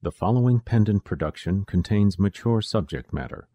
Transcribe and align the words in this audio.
The 0.00 0.12
following 0.12 0.60
pendant 0.60 1.02
production 1.02 1.64
contains 1.64 2.20
mature 2.20 2.60
subject 2.62 3.12
matter. 3.12 3.48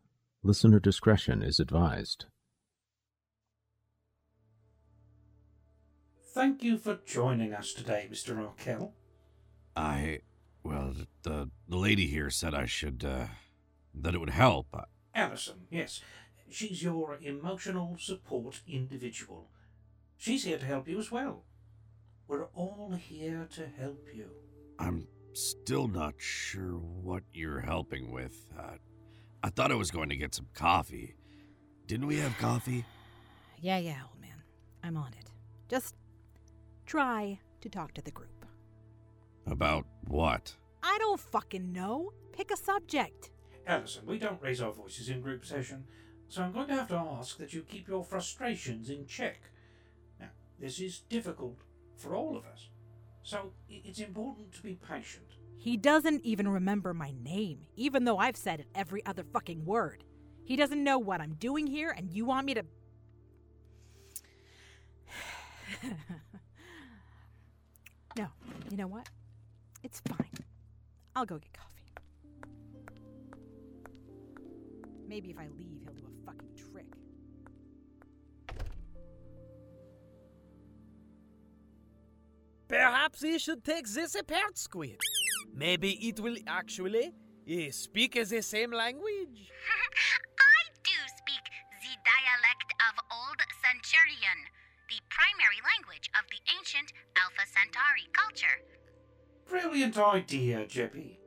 Listener 0.44 0.80
discretion 0.80 1.42
is 1.42 1.58
advised. 1.58 2.26
Thank 6.34 6.62
you 6.62 6.78
for 6.78 7.00
joining 7.06 7.54
us 7.54 7.72
today, 7.74 8.10
Mr. 8.12 8.38
Arkell. 8.38 8.94
I, 9.76 10.20
well, 10.64 10.94
the 11.22 11.50
the 11.68 11.78
lady 11.78 12.08
here 12.08 12.30
said 12.30 12.54
I 12.54 12.66
should, 12.66 13.06
uh, 13.06 13.28
that 13.94 14.14
it 14.14 14.18
would 14.20 14.32
help. 14.32 14.68
I- 14.74 14.86
Alyson, 15.16 15.68
yes. 15.70 16.02
She's 16.50 16.84
your 16.84 17.18
emotional 17.22 17.96
support 17.98 18.62
individual. 18.68 19.50
She's 20.18 20.44
here 20.44 20.58
to 20.58 20.66
help 20.66 20.88
you 20.90 21.00
as 21.00 21.10
well. 21.12 21.46
We're 22.28 22.48
all 22.54 22.92
here 23.00 23.48
to 23.52 23.68
help 23.68 24.08
you. 24.14 24.30
I'm 24.78 25.08
still 25.34 25.88
not 25.88 26.16
sure 26.18 26.78
what 26.78 27.24
you're 27.34 27.60
helping 27.60 28.12
with. 28.12 28.46
Uh, 28.58 28.78
I 29.44 29.50
thought 29.50 29.72
I 29.72 29.76
was 29.76 29.92
going 29.92 30.10
to 30.10 30.16
get 30.16 30.34
some 30.34 30.48
coffee. 30.54 31.16
Didn't 31.88 32.08
we 32.08 32.18
have 32.18 32.38
coffee? 32.38 32.86
Yeah, 33.60 33.78
yeah, 33.78 34.02
old 34.10 34.22
man. 34.22 34.42
I'm 34.84 34.98
on 34.98 35.14
it. 35.20 35.32
Just 35.70 35.96
try 36.86 37.40
to 37.62 37.70
talk 37.70 37.94
to 37.94 38.02
the 38.02 38.12
group. 38.12 38.46
About 39.46 39.86
what? 40.08 40.56
I 40.82 40.98
don't 41.00 41.20
fucking 41.20 41.72
know. 41.72 42.14
Pick 42.32 42.52
a 42.52 42.58
subject. 42.58 43.32
Alyson, 43.68 44.06
we 44.06 44.20
don't 44.20 44.42
raise 44.42 44.62
our 44.62 44.72
voices 44.72 45.10
in 45.10 45.22
group 45.22 45.46
session, 45.46 45.86
so 46.28 46.42
I'm 46.42 46.52
going 46.52 46.68
to 46.68 46.76
have 46.76 46.90
to 46.90 46.96
ask 46.96 47.38
that 47.38 47.54
you 47.54 47.62
keep 47.62 47.88
your 47.88 48.04
frustrations 48.04 48.90
in 48.90 49.06
check. 49.06 49.40
Now, 50.20 50.32
this 50.60 50.80
is 50.80 51.00
difficult 51.10 51.60
for 51.96 52.16
all 52.16 52.36
of 52.36 52.46
us, 52.46 52.70
so 53.24 53.54
it's 53.70 54.00
important 54.00 54.52
to 54.54 54.62
be 54.62 54.76
patient. 54.76 55.26
He 55.58 55.78
doesn't 55.78 56.26
even 56.26 56.48
remember 56.48 56.94
my 56.94 57.14
name, 57.24 57.62
even 57.78 58.04
though 58.04 58.18
I've 58.18 58.36
said 58.36 58.60
it 58.60 58.68
every 58.76 59.06
other 59.06 59.24
fucking 59.24 59.64
word. 59.66 60.04
He 60.44 60.58
doesn't 60.58 60.84
know 60.84 61.00
what 61.00 61.22
I'm 61.22 61.36
doing 61.36 61.66
here, 61.68 61.92
and 61.96 62.12
you 62.12 62.26
want 62.26 62.46
me 62.46 62.54
to. 62.56 62.66
no, 68.18 68.28
you 68.70 68.76
know 68.76 68.88
what? 68.88 69.08
It's 69.84 70.02
fine. 70.02 70.44
I'll 71.16 71.26
go 71.26 71.38
get 71.38 71.54
coffee. 71.54 71.70
Maybe 75.08 75.30
if 75.30 75.40
I 75.40 75.48
leave, 75.58 75.83
Perhaps 82.68 83.22
he 83.22 83.38
should 83.40 83.64
take 83.64 83.88
this 83.88 84.16
apart, 84.16 84.58
Squid. 84.58 84.98
Maybe 85.54 85.92
it 86.08 86.20
will 86.20 86.38
actually 86.48 87.14
eh, 87.48 87.70
speak 87.72 88.14
the 88.14 88.42
same 88.42 88.72
language. 88.72 89.52
I 90.40 90.60
do 90.84 90.98
speak 91.18 91.46
the 91.82 91.94
dialect 92.04 92.70
of 92.88 92.94
Old 93.12 93.40
Centurion, 93.62 94.40
the 94.90 95.00
primary 95.10 95.62
language 95.62 96.10
of 96.18 96.26
the 96.30 96.42
ancient 96.58 96.92
Alpha 97.18 97.46
Centauri 97.46 98.08
culture. 98.14 98.58
Brilliant 99.48 99.98
idea, 99.98 100.66
Jeppy. 100.66 101.18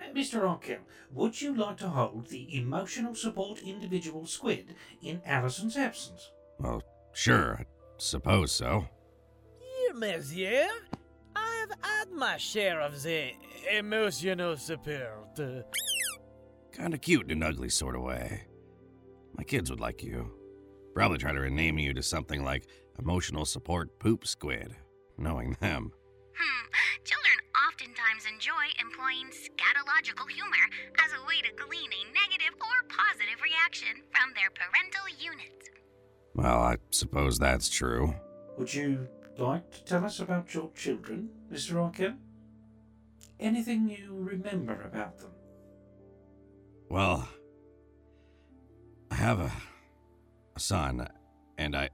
Uh, 0.00 0.12
Mr. 0.14 0.48
Arkell, 0.48 0.84
would 1.12 1.40
you 1.40 1.54
like 1.54 1.78
to 1.78 1.88
hold 1.88 2.28
the 2.28 2.56
emotional 2.56 3.14
support 3.14 3.60
individual 3.62 4.26
squid 4.26 4.74
in 5.02 5.20
Alyson's 5.26 5.76
absence? 5.76 6.30
Well, 6.58 6.82
sure, 7.12 7.56
I 7.60 7.66
suppose 7.98 8.52
so. 8.52 8.86
Here, 9.98 10.18
monsieur, 10.18 10.68
I've 11.34 11.70
had 11.80 12.12
my 12.12 12.36
share 12.36 12.80
of 12.82 13.02
the 13.02 13.32
emotional 13.72 14.56
support. 14.58 15.40
Kinda 16.72 16.98
cute 16.98 17.30
in 17.30 17.42
an 17.42 17.48
ugly 17.48 17.70
sort 17.70 17.96
of 17.96 18.02
way. 18.02 18.46
My 19.38 19.44
kids 19.44 19.70
would 19.70 19.80
like 19.80 20.02
you. 20.02 20.30
Probably 20.94 21.16
try 21.16 21.32
to 21.32 21.40
rename 21.40 21.78
you 21.78 21.94
to 21.94 22.02
something 22.02 22.44
like 22.44 22.66
Emotional 22.98 23.46
Support 23.46 23.98
Poop 23.98 24.26
Squid, 24.26 24.76
knowing 25.16 25.56
them. 25.60 25.92
Hmm, 26.36 26.66
children 27.04 27.38
oftentimes 27.68 28.26
enjoy 28.30 28.66
employing 28.78 29.28
scatological 29.28 30.28
humor 30.30 30.66
as 31.04 31.12
a 31.12 31.26
way 31.26 31.40
to 31.40 31.64
glean 31.64 31.90
a 31.92 32.12
negative 32.12 32.54
or 32.60 32.88
positive 32.88 33.40
reaction 33.42 34.02
from 34.12 34.34
their 34.34 34.50
parental 34.50 35.08
unit. 35.18 35.70
Well, 36.34 36.60
I 36.60 36.76
suppose 36.90 37.38
that's 37.38 37.70
true. 37.70 38.14
Would 38.58 38.72
you 38.72 39.06
like 39.38 39.70
to 39.72 39.84
tell 39.84 40.04
us 40.04 40.20
about 40.20 40.54
your 40.54 40.70
children, 40.74 41.30
Mr. 41.52 41.82
Arkell? 41.82 42.14
Anything 43.38 43.88
you 43.88 44.16
remember 44.18 44.80
about 44.82 45.18
them? 45.18 45.32
Well, 46.88 47.28
I 49.10 49.14
have 49.14 49.40
a, 49.40 49.52
a 50.54 50.60
son, 50.60 51.06
and 51.58 51.76
I, 51.76 51.90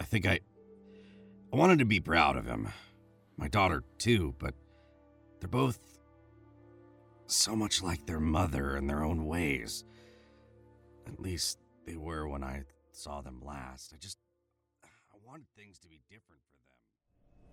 I 0.00 0.04
think 0.04 0.26
I, 0.26 0.40
I 1.52 1.56
wanted 1.56 1.78
to 1.80 1.84
be 1.84 2.00
proud 2.00 2.36
of 2.36 2.46
him. 2.46 2.68
My 3.36 3.48
daughter 3.48 3.84
too, 3.98 4.34
but 4.38 4.54
they're 5.40 5.48
both 5.48 5.78
so 7.26 7.54
much 7.54 7.82
like 7.82 8.06
their 8.06 8.20
mother 8.20 8.76
in 8.76 8.86
their 8.86 9.04
own 9.04 9.26
ways. 9.26 9.84
At 11.06 11.20
least 11.20 11.58
they 11.86 11.96
were 11.96 12.26
when 12.26 12.42
I 12.42 12.62
saw 12.92 13.20
them 13.20 13.42
last. 13.44 13.92
I 13.94 13.98
just, 13.98 14.18
I 14.84 15.16
wanted 15.24 15.46
things 15.56 15.78
to 15.80 15.88
be 15.88 16.00
different. 16.10 16.42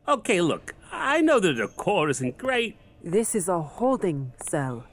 Okay, 0.08 0.42
look, 0.42 0.76
I 0.92 1.22
know 1.22 1.40
the 1.40 1.54
decor 1.54 2.10
isn't 2.10 2.38
great, 2.38 2.78
This 3.04 3.36
is 3.36 3.48
a 3.50 3.62
holding 3.62 4.32
cell. 4.38 4.86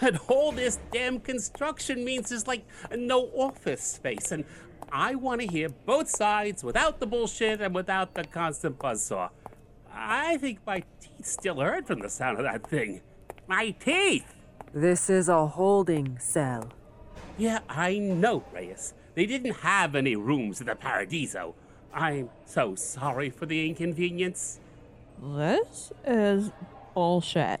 but 0.00 0.20
all 0.28 0.52
this 0.52 0.78
damn 0.92 1.18
construction 1.20 2.04
means 2.04 2.28
there's 2.28 2.46
like 2.46 2.64
no 2.96 3.26
office 3.34 3.82
space, 3.82 4.32
and 4.32 4.44
I 4.92 5.14
want 5.14 5.40
to 5.42 5.46
hear 5.46 5.68
both 5.86 6.08
sides 6.10 6.62
without 6.64 6.98
the 7.00 7.06
bullshit 7.06 7.60
and 7.60 7.74
without 7.74 8.14
the 8.14 8.24
constant 8.24 8.78
buzzsaw. 8.78 9.30
I 9.92 10.36
think 10.38 10.58
my 10.66 10.82
teeth 11.00 11.26
still 11.26 11.60
hurt 11.60 11.86
from 11.86 12.00
the 12.00 12.08
sound 12.08 12.38
of 12.38 12.44
that 12.44 12.68
thing. 12.68 13.00
My 13.46 13.70
teeth! 13.70 14.34
This 14.74 15.08
is 15.08 15.28
a 15.28 15.46
holding 15.46 16.18
cell. 16.18 16.70
Yeah, 17.38 17.60
I 17.68 17.98
know, 17.98 18.44
Reyes. 18.52 18.94
They 19.14 19.24
didn't 19.26 19.54
have 19.56 19.94
any 19.94 20.16
rooms 20.16 20.60
at 20.60 20.66
the 20.66 20.74
Paradiso. 20.74 21.54
I'm 21.92 22.30
so 22.46 22.74
sorry 22.74 23.30
for 23.30 23.46
the 23.46 23.66
inconvenience. 23.66 24.60
This 25.20 25.92
is 26.06 26.50
bullshit. 26.94 27.60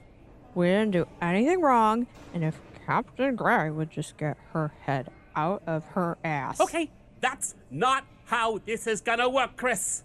We 0.54 0.66
didn't 0.66 0.92
do 0.92 1.06
anything 1.20 1.60
wrong, 1.60 2.06
and 2.34 2.44
if 2.44 2.60
Captain 2.86 3.36
Gray 3.36 3.70
would 3.70 3.90
just 3.90 4.16
get 4.16 4.36
her 4.52 4.72
head 4.80 5.10
out 5.36 5.62
of 5.66 5.84
her 5.86 6.18
ass. 6.24 6.60
Okay, 6.60 6.90
that's 7.20 7.54
not 7.70 8.04
how 8.24 8.58
this 8.58 8.86
is 8.86 9.00
gonna 9.00 9.28
work, 9.28 9.56
Chris. 9.56 10.02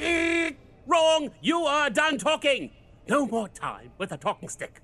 Eh, 0.00 0.52
wrong! 0.86 1.30
You 1.40 1.60
are 1.64 1.90
done 1.90 2.18
talking! 2.18 2.70
No 3.08 3.26
more 3.26 3.48
time 3.48 3.90
with 3.98 4.12
a 4.12 4.16
talking 4.16 4.48
stick. 4.48 4.80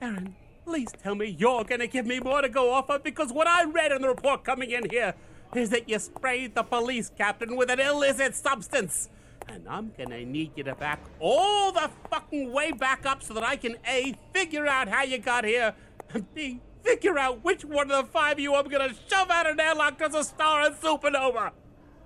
Aaron, 0.00 0.34
please 0.64 0.88
tell 1.02 1.14
me 1.14 1.26
you're 1.38 1.64
gonna 1.64 1.86
give 1.86 2.06
me 2.06 2.20
more 2.20 2.42
to 2.42 2.48
go 2.48 2.72
off 2.72 2.90
of 2.90 3.02
because 3.02 3.32
what 3.32 3.46
I 3.46 3.64
read 3.64 3.92
in 3.92 4.02
the 4.02 4.08
report 4.08 4.44
coming 4.44 4.70
in 4.70 4.88
here 4.90 5.14
is 5.54 5.70
that 5.70 5.88
you 5.88 5.98
sprayed 5.98 6.54
the 6.54 6.62
police 6.62 7.10
captain 7.16 7.56
with 7.56 7.70
an 7.70 7.80
illicit 7.80 8.34
substance. 8.34 9.08
And 9.48 9.68
I'm 9.68 9.92
gonna 9.96 10.24
need 10.24 10.52
you 10.56 10.64
to 10.64 10.74
back 10.74 11.00
all 11.20 11.72
the 11.72 11.90
fucking 12.10 12.52
way 12.52 12.72
back 12.72 13.06
up 13.06 13.22
so 13.22 13.34
that 13.34 13.44
I 13.44 13.56
can 13.56 13.76
A, 13.86 14.14
figure 14.32 14.66
out 14.66 14.88
how 14.88 15.02
you 15.02 15.18
got 15.18 15.44
here, 15.44 15.74
and 16.12 16.32
B, 16.34 16.60
figure 16.82 17.18
out 17.18 17.44
which 17.44 17.64
one 17.64 17.90
of 17.90 18.06
the 18.06 18.10
five 18.10 18.34
of 18.34 18.40
you 18.40 18.54
I'm 18.54 18.68
gonna 18.68 18.94
shove 19.08 19.30
out 19.30 19.48
an 19.48 19.60
airlock 19.60 20.00
as 20.00 20.14
a 20.14 20.24
star 20.24 20.62
and 20.62 20.74
supernova. 20.76 21.52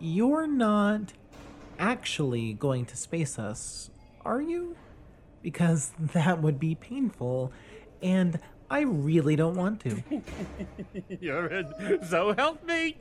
You're 0.01 0.47
not 0.47 1.13
actually 1.79 2.53
going 2.53 2.87
to 2.87 2.97
space 2.97 3.39
us, 3.39 3.91
are 4.25 4.41
you? 4.41 4.77
Because 5.43 5.93
that 5.99 6.43
would 6.43 6.59
be 6.59 6.75
painful, 6.75 7.53
and 8.03 8.39
I 8.71 8.81
really 8.81 9.37
don't 9.37 9.55
want 9.55 9.81
to. 9.81 10.03
You're 11.21 11.47
in, 11.47 12.05
so 12.09 12.35
help 12.35 12.65
me. 12.67 12.97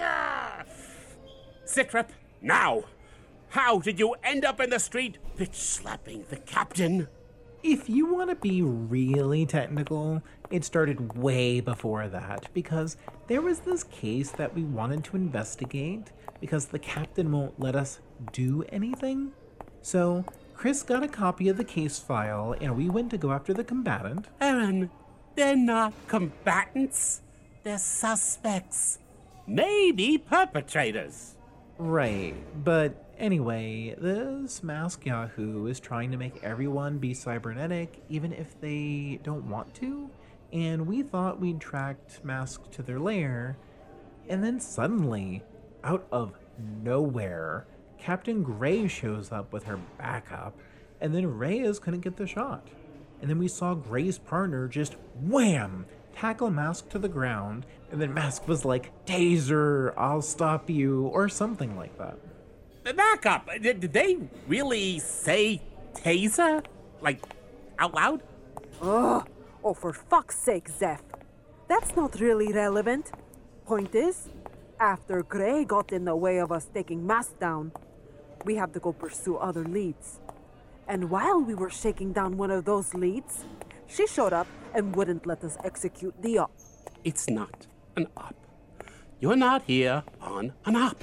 Ah! 0.00 0.62
Sitrep, 1.64 2.08
now! 2.40 2.84
How 3.50 3.78
did 3.78 3.98
you 3.98 4.14
end 4.22 4.44
up 4.44 4.60
in 4.60 4.70
the 4.70 4.78
street 4.78 5.18
bitch 5.36 5.54
slapping 5.54 6.24
the 6.28 6.36
captain? 6.36 7.08
If 7.62 7.88
you 7.88 8.12
want 8.12 8.30
to 8.30 8.36
be 8.36 8.62
really 8.62 9.44
technical, 9.46 10.22
it 10.50 10.64
started 10.64 11.16
way 11.16 11.60
before 11.60 12.06
that 12.08 12.48
because 12.54 12.96
there 13.26 13.40
was 13.40 13.60
this 13.60 13.84
case 13.84 14.30
that 14.32 14.54
we 14.54 14.62
wanted 14.62 15.02
to 15.04 15.16
investigate 15.16 16.12
because 16.40 16.66
the 16.66 16.78
captain 16.78 17.32
won't 17.32 17.58
let 17.58 17.74
us 17.74 18.00
do 18.32 18.64
anything. 18.68 19.32
So, 19.82 20.24
Chris 20.54 20.82
got 20.82 21.02
a 21.02 21.08
copy 21.08 21.48
of 21.48 21.56
the 21.56 21.64
case 21.64 21.98
file 21.98 22.54
and 22.60 22.76
we 22.76 22.88
went 22.88 23.10
to 23.10 23.18
go 23.18 23.32
after 23.32 23.52
the 23.52 23.64
combatant. 23.64 24.26
Aaron, 24.40 24.90
they're 25.34 25.56
not 25.56 25.92
combatants. 26.06 27.22
They're 27.64 27.78
suspects. 27.78 28.98
Maybe 29.48 30.18
perpetrators. 30.18 31.34
Right, 31.78 32.34
but 32.62 33.08
Anyway, 33.18 33.96
this 33.98 34.62
Mask 34.62 35.04
Yahoo 35.04 35.66
is 35.66 35.80
trying 35.80 36.12
to 36.12 36.16
make 36.16 36.44
everyone 36.44 36.98
be 36.98 37.12
cybernetic 37.12 38.00
even 38.08 38.32
if 38.32 38.60
they 38.60 39.18
don't 39.24 39.50
want 39.50 39.74
to, 39.74 40.08
and 40.52 40.86
we 40.86 41.02
thought 41.02 41.40
we'd 41.40 41.60
tracked 41.60 42.24
Mask 42.24 42.70
to 42.70 42.82
their 42.82 43.00
lair, 43.00 43.58
and 44.28 44.42
then 44.42 44.60
suddenly, 44.60 45.42
out 45.82 46.06
of 46.12 46.32
nowhere, 46.84 47.66
Captain 47.98 48.44
Gray 48.44 48.86
shows 48.86 49.32
up 49.32 49.52
with 49.52 49.64
her 49.64 49.80
backup, 49.98 50.56
and 51.00 51.12
then 51.12 51.36
Reyes 51.36 51.80
couldn't 51.80 52.00
get 52.00 52.16
the 52.16 52.26
shot. 52.28 52.68
And 53.20 53.28
then 53.28 53.40
we 53.40 53.48
saw 53.48 53.74
Gray's 53.74 54.16
partner 54.16 54.68
just 54.68 54.94
wham! 55.20 55.86
Tackle 56.18 56.50
Mask 56.50 56.88
to 56.88 56.98
the 56.98 57.08
ground, 57.08 57.64
and 57.92 58.02
then 58.02 58.12
Mask 58.12 58.48
was 58.48 58.64
like, 58.64 58.90
Taser, 59.06 59.94
I'll 59.96 60.20
stop 60.20 60.68
you, 60.68 61.06
or 61.14 61.28
something 61.28 61.76
like 61.76 61.96
that. 61.96 62.18
Back 62.96 63.24
up. 63.24 63.48
Uh, 63.48 63.58
did, 63.58 63.78
did 63.78 63.92
they 63.92 64.18
really 64.48 64.98
say 64.98 65.62
taser? 65.94 66.64
Like, 67.00 67.22
out 67.78 67.94
loud? 67.94 68.22
Ugh. 68.82 69.28
Oh, 69.62 69.74
for 69.74 69.92
fuck's 69.92 70.36
sake, 70.36 70.68
Zeff. 70.68 71.02
That's 71.68 71.94
not 71.94 72.18
really 72.18 72.52
relevant. 72.52 73.12
Point 73.64 73.94
is, 73.94 74.28
after 74.80 75.22
Gray 75.22 75.64
got 75.64 75.92
in 75.92 76.04
the 76.04 76.16
way 76.16 76.38
of 76.38 76.50
us 76.50 76.66
taking 76.74 77.06
Mask 77.06 77.38
down, 77.38 77.70
we 78.44 78.56
have 78.56 78.72
to 78.72 78.80
go 78.80 78.92
pursue 78.92 79.36
other 79.36 79.64
leads. 79.64 80.18
And 80.88 81.10
while 81.10 81.40
we 81.40 81.54
were 81.54 81.70
shaking 81.70 82.12
down 82.12 82.36
one 82.36 82.50
of 82.50 82.64
those 82.64 82.92
leads, 82.94 83.44
she 83.88 84.06
showed 84.06 84.32
up 84.32 84.46
and 84.74 84.94
wouldn't 84.94 85.26
let 85.26 85.42
us 85.42 85.56
execute 85.64 86.14
the 86.22 86.38
op. 86.38 86.50
It's 87.04 87.28
not 87.28 87.66
an 87.96 88.06
op. 88.16 88.34
You're 89.20 89.36
not 89.36 89.62
here 89.62 90.04
on 90.20 90.52
an 90.64 90.76
op. 90.76 91.02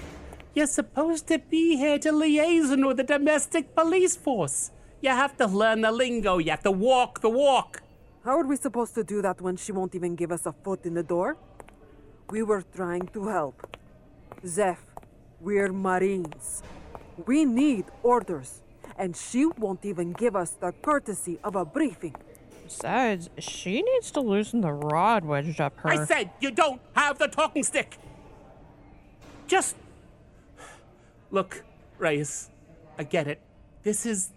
You're 0.54 0.68
supposed 0.68 1.28
to 1.28 1.40
be 1.40 1.76
here 1.76 2.00
to 2.00 2.12
liaison 2.12 2.86
with 2.86 2.98
the 2.98 3.04
domestic 3.04 3.76
police 3.76 4.16
force. 4.16 4.72
You 5.02 5.10
have 5.10 5.36
to 5.38 5.48
learn 5.48 5.82
the 5.82 5.92
lingo. 5.92 6.38
You 6.38 6.52
have 6.52 6.64
to 6.64 6.72
walk 6.72 7.20
the 7.22 7.30
walk. 7.30 7.82
How 8.24 8.40
are 8.40 8.48
we 8.48 8.56
supposed 8.56 8.96
to 8.96 9.04
do 9.04 9.22
that 9.22 9.42
when 9.42 9.58
she 9.58 9.72
won't 9.72 9.94
even 9.96 10.16
give 10.16 10.32
us 10.32 10.46
a 10.46 10.54
foot 10.54 10.86
in 10.86 10.94
the 10.94 11.04
door? 11.04 11.38
We 12.30 12.42
were 12.42 12.64
trying 12.76 13.08
to 13.10 13.28
help. 13.28 13.68
Zeff, 14.44 14.78
we're 15.42 15.72
Marines. 15.74 16.64
We 17.26 17.46
need 17.46 17.86
orders, 18.02 18.62
and 18.98 19.16
she 19.16 19.46
won't 19.46 19.86
even 19.86 20.14
give 20.14 20.36
us 20.36 20.52
the 20.52 20.72
courtesy 20.72 21.38
of 21.44 21.56
a 21.56 21.66
briefing. 21.66 22.16
Besides, 22.66 23.30
she 23.38 23.84
needs 23.84 24.10
to 24.12 24.22
loosen 24.22 24.62
the 24.62 24.74
rod 24.74 25.24
wedged 25.24 25.62
up 25.62 25.78
her. 25.82 25.90
I 25.90 26.06
said 26.06 26.32
you 26.40 26.50
don't 26.50 26.82
have 26.96 27.20
the 27.20 27.28
talking 27.28 27.64
stick. 27.64 27.98
Just 29.46 29.76
look, 31.30 31.64
Reyes. 32.00 32.50
I 32.98 33.04
get 33.04 33.28
it. 33.28 33.40
This 33.84 34.06
is. 34.06 34.32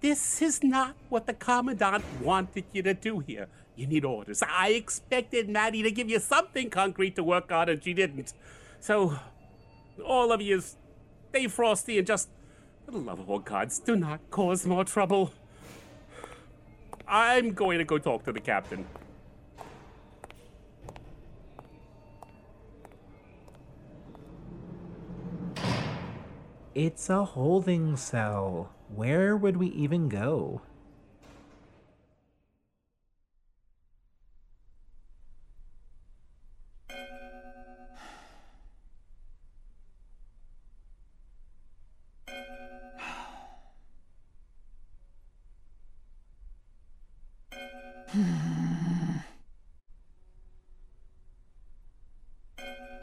This 0.00 0.40
is 0.40 0.62
not 0.62 0.94
what 1.08 1.26
the 1.26 1.32
Commandant 1.32 2.04
wanted 2.22 2.64
you 2.72 2.82
to 2.84 2.94
do 2.94 3.18
here. 3.18 3.48
You 3.74 3.88
need 3.88 4.04
orders. 4.04 4.44
I 4.48 4.68
expected 4.68 5.48
Maddie 5.48 5.82
to 5.82 5.90
give 5.90 6.08
you 6.08 6.20
something 6.20 6.70
concrete 6.70 7.16
to 7.16 7.24
work 7.24 7.50
on, 7.50 7.68
and 7.68 7.82
she 7.82 7.94
didn't. 7.94 8.32
So, 8.78 9.18
all 10.04 10.30
of 10.30 10.40
you, 10.40 10.62
stay 11.30 11.48
frosty 11.48 11.98
and 11.98 12.06
just, 12.06 12.28
for 12.84 12.92
the 12.92 12.98
love 12.98 13.18
of 13.18 13.28
all 13.28 13.40
gods, 13.40 13.80
do 13.80 13.96
not 13.96 14.20
cause 14.30 14.64
more 14.64 14.84
trouble. 14.84 15.32
I'm 17.08 17.52
going 17.52 17.78
to 17.78 17.84
go 17.84 17.98
talk 17.98 18.24
to 18.24 18.32
the 18.32 18.40
captain. 18.40 18.84
It's 26.74 27.08
a 27.08 27.24
holding 27.24 27.96
cell. 27.96 28.72
Where 28.94 29.36
would 29.36 29.56
we 29.56 29.68
even 29.68 30.08
go? 30.08 30.60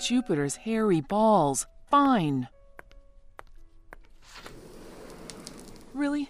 Jupiter's 0.05 0.55
hairy 0.55 1.01
balls. 1.01 1.65
Fine. 1.89 2.47
Really? 5.95 6.29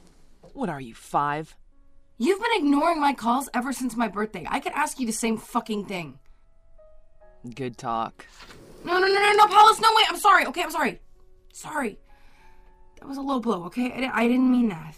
What 0.53 0.69
are 0.69 0.79
you, 0.79 0.95
five? 0.95 1.57
You've 2.17 2.39
been 2.39 2.51
ignoring 2.55 3.01
my 3.01 3.13
calls 3.13 3.49
ever 3.53 3.73
since 3.73 3.97
my 3.97 4.07
birthday. 4.07 4.45
I 4.49 4.61
could 4.61 4.71
ask 4.71 4.97
you 4.97 5.05
the 5.05 5.11
same 5.11 5.37
fucking 5.37 5.87
thing. 5.87 6.19
Good 7.53 7.77
talk. 7.77 8.25
No, 8.85 8.93
no, 8.93 9.07
no, 9.07 9.13
no, 9.13 9.33
no, 9.33 9.47
Pallas, 9.47 9.81
no, 9.81 9.89
wait, 9.93 10.05
I'm 10.09 10.19
sorry, 10.19 10.45
okay, 10.45 10.63
I'm 10.63 10.71
sorry. 10.71 11.01
Sorry. 11.51 11.99
That 13.01 13.09
was 13.09 13.17
a 13.17 13.21
low 13.21 13.41
blow, 13.41 13.65
okay? 13.65 13.91
I, 13.91 14.21
I 14.23 14.27
didn't 14.29 14.51
mean 14.51 14.69
that. 14.69 14.95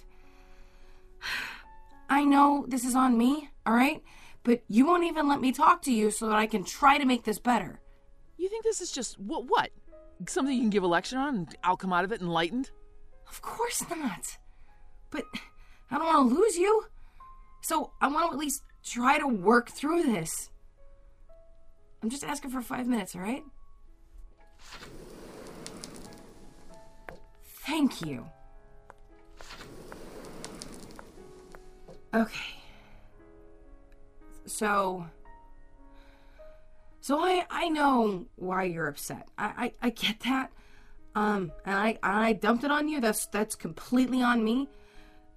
I 2.10 2.24
know 2.26 2.66
this 2.68 2.86
is 2.86 2.94
on 2.94 3.18
me, 3.18 3.50
alright? 3.68 4.04
But 4.44 4.62
you 4.68 4.86
won't 4.86 5.06
even 5.06 5.28
let 5.28 5.42
me 5.42 5.52
talk 5.52 5.82
to 5.84 5.92
you 5.92 6.12
so 6.12 6.28
that 6.28 6.36
I 6.36 6.46
can 6.46 6.64
try 6.64 7.00
to 7.00 7.06
make 7.06 7.24
this 7.24 7.40
better. 7.40 7.80
You 8.38 8.50
think 8.50 8.64
this 8.64 8.82
is 8.82 8.92
just 8.92 9.20
what? 9.20 9.46
What? 9.48 9.72
Something 10.28 10.54
you 10.54 10.62
can 10.62 10.70
give 10.70 10.84
a 10.84 10.88
lecture 10.88 11.18
on, 11.18 11.36
and 11.36 11.56
I'll 11.64 11.78
come 11.78 11.94
out 11.94 12.04
of 12.04 12.12
it 12.12 12.22
enlightened? 12.22 12.72
Of 13.28 13.42
course 13.42 13.84
not. 13.90 14.38
But 15.12 15.24
I 15.92 15.98
don't 15.98 16.08
want 16.08 16.30
to 16.30 16.36
lose 16.36 16.58
you. 16.58 16.86
So 17.62 17.92
I 18.02 18.08
want 18.08 18.30
to 18.30 18.34
at 18.34 18.40
least 18.40 18.64
try 18.84 19.20
to 19.20 19.28
work 19.28 19.70
through 19.70 20.04
this. 20.04 20.50
I'm 22.02 22.10
just 22.10 22.24
asking 22.24 22.52
for 22.52 22.62
five 22.62 22.88
minutes, 22.88 23.16
all 23.16 23.22
right? 23.22 23.44
Thank 27.66 28.02
you. 28.02 28.26
Okay. 32.14 32.56
So. 34.46 35.06
So 37.08 37.22
I 37.22 37.46
I 37.50 37.70
know 37.70 38.26
why 38.36 38.66
you're 38.66 38.90
upset. 38.90 39.30
I 39.38 39.72
I, 39.82 39.88
I 39.88 39.90
get 39.92 40.20
that. 40.26 40.52
Um, 41.16 41.54
and 41.64 41.74
I 41.74 41.98
I 42.04 42.34
dumped 42.34 42.66
it 42.66 42.70
on 42.70 42.90
you. 42.90 43.00
That's 43.00 43.28
that's 43.28 43.56
completely 43.56 44.22
on 44.22 44.44
me. 44.44 44.68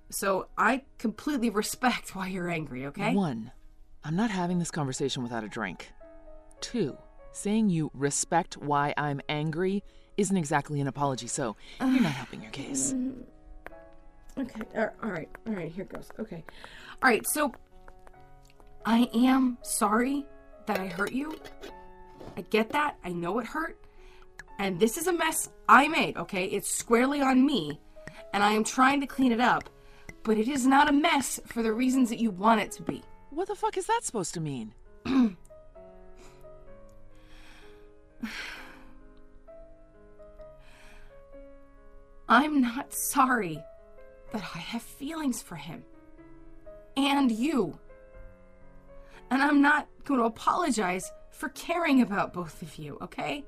So 0.08 0.48
I 0.58 0.82
completely 0.98 1.48
respect 1.48 2.16
why 2.16 2.26
you're 2.26 2.50
angry. 2.50 2.86
Okay. 2.86 3.14
One, 3.14 3.52
I'm 4.02 4.16
not 4.16 4.32
having 4.32 4.58
this 4.58 4.72
conversation 4.72 5.22
without 5.22 5.44
a 5.44 5.48
drink. 5.48 5.92
Two, 6.60 6.98
saying 7.30 7.70
you 7.70 7.92
respect 7.94 8.56
why 8.56 8.92
I'm 8.96 9.20
angry 9.28 9.84
isn't 10.16 10.36
exactly 10.36 10.80
an 10.80 10.88
apology, 10.88 11.28
so 11.28 11.54
you're 11.78 12.00
not 12.00 12.10
helping 12.10 12.42
your 12.42 12.50
case. 12.50 12.96
Okay. 14.38 14.62
All 14.76 14.88
all 15.02 15.10
right. 15.10 15.28
All 15.46 15.52
right. 15.52 15.70
Here 15.70 15.84
goes. 15.84 16.08
Okay. 16.18 16.42
All 17.02 17.10
right. 17.10 17.26
So 17.26 17.52
I 18.86 19.08
am 19.12 19.58
sorry 19.62 20.24
that 20.66 20.78
I 20.78 20.86
hurt 20.86 21.12
you. 21.12 21.38
I 22.36 22.42
get 22.42 22.70
that. 22.70 22.96
I 23.04 23.10
know 23.10 23.38
it 23.38 23.46
hurt. 23.46 23.78
And 24.58 24.78
this 24.78 24.96
is 24.96 25.06
a 25.06 25.12
mess 25.12 25.48
I 25.68 25.88
made, 25.88 26.16
okay? 26.16 26.44
It's 26.44 26.70
squarely 26.70 27.20
on 27.20 27.44
me. 27.44 27.80
And 28.32 28.42
I 28.42 28.52
am 28.52 28.64
trying 28.64 29.00
to 29.00 29.06
clean 29.06 29.32
it 29.32 29.40
up. 29.40 29.70
But 30.22 30.36
it 30.36 30.48
is 30.48 30.66
not 30.66 30.88
a 30.88 30.92
mess 30.92 31.40
for 31.46 31.62
the 31.62 31.72
reasons 31.72 32.10
that 32.10 32.18
you 32.18 32.30
want 32.30 32.60
it 32.60 32.70
to 32.72 32.82
be. 32.82 33.02
What 33.30 33.48
the 33.48 33.54
fuck 33.54 33.78
is 33.78 33.86
that 33.86 34.00
supposed 34.02 34.34
to 34.34 34.40
mean? 34.40 34.74
I'm 42.28 42.60
not 42.60 42.92
sorry 42.92 43.62
that 44.32 44.42
I 44.54 44.58
have 44.58 44.82
feelings 44.82 45.42
for 45.42 45.56
him. 45.56 45.82
And 46.96 47.32
you. 47.32 47.78
And 49.30 49.42
I'm 49.42 49.62
not 49.62 49.88
going 50.04 50.20
to 50.20 50.26
apologize 50.26 51.10
for 51.30 51.48
caring 51.50 52.02
about 52.02 52.32
both 52.32 52.62
of 52.62 52.76
you, 52.76 52.98
okay? 53.00 53.44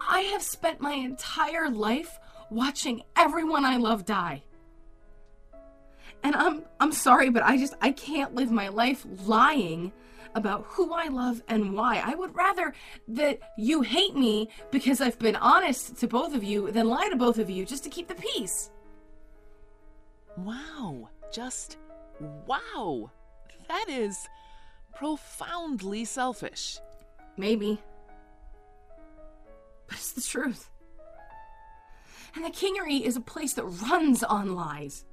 I 0.00 0.20
have 0.20 0.42
spent 0.42 0.80
my 0.80 0.92
entire 0.92 1.68
life 1.68 2.18
watching 2.50 3.02
everyone 3.16 3.64
I 3.64 3.76
love 3.76 4.04
die. 4.04 4.42
And 6.22 6.34
I'm 6.34 6.64
I'm 6.80 6.92
sorry, 6.92 7.30
but 7.30 7.44
I 7.44 7.56
just 7.56 7.74
I 7.80 7.92
can't 7.92 8.34
live 8.34 8.50
my 8.50 8.68
life 8.68 9.06
lying 9.24 9.92
about 10.34 10.64
who 10.68 10.92
I 10.92 11.08
love 11.08 11.42
and 11.48 11.74
why. 11.74 12.02
I 12.04 12.14
would 12.14 12.34
rather 12.34 12.74
that 13.08 13.38
you 13.56 13.82
hate 13.82 14.16
me 14.16 14.48
because 14.70 15.00
I've 15.00 15.18
been 15.18 15.36
honest 15.36 15.96
to 15.98 16.08
both 16.08 16.34
of 16.34 16.42
you 16.42 16.70
than 16.70 16.88
lie 16.88 17.08
to 17.08 17.16
both 17.16 17.38
of 17.38 17.50
you 17.50 17.64
just 17.64 17.84
to 17.84 17.90
keep 17.90 18.08
the 18.08 18.14
peace. 18.14 18.70
Wow. 20.36 21.08
Just 21.32 21.76
wow. 22.46 23.10
That 23.68 23.86
is 23.88 24.28
profoundly 24.98 26.04
selfish. 26.04 26.80
Maybe. 27.36 27.80
But 29.86 29.98
it's 29.98 30.12
the 30.12 30.20
truth. 30.20 30.70
And 32.34 32.44
the 32.44 32.50
Kingery 32.50 33.02
is 33.02 33.16
a 33.16 33.20
place 33.20 33.54
that 33.54 33.64
runs 33.64 34.22
on 34.24 34.54
lies. 34.54 35.04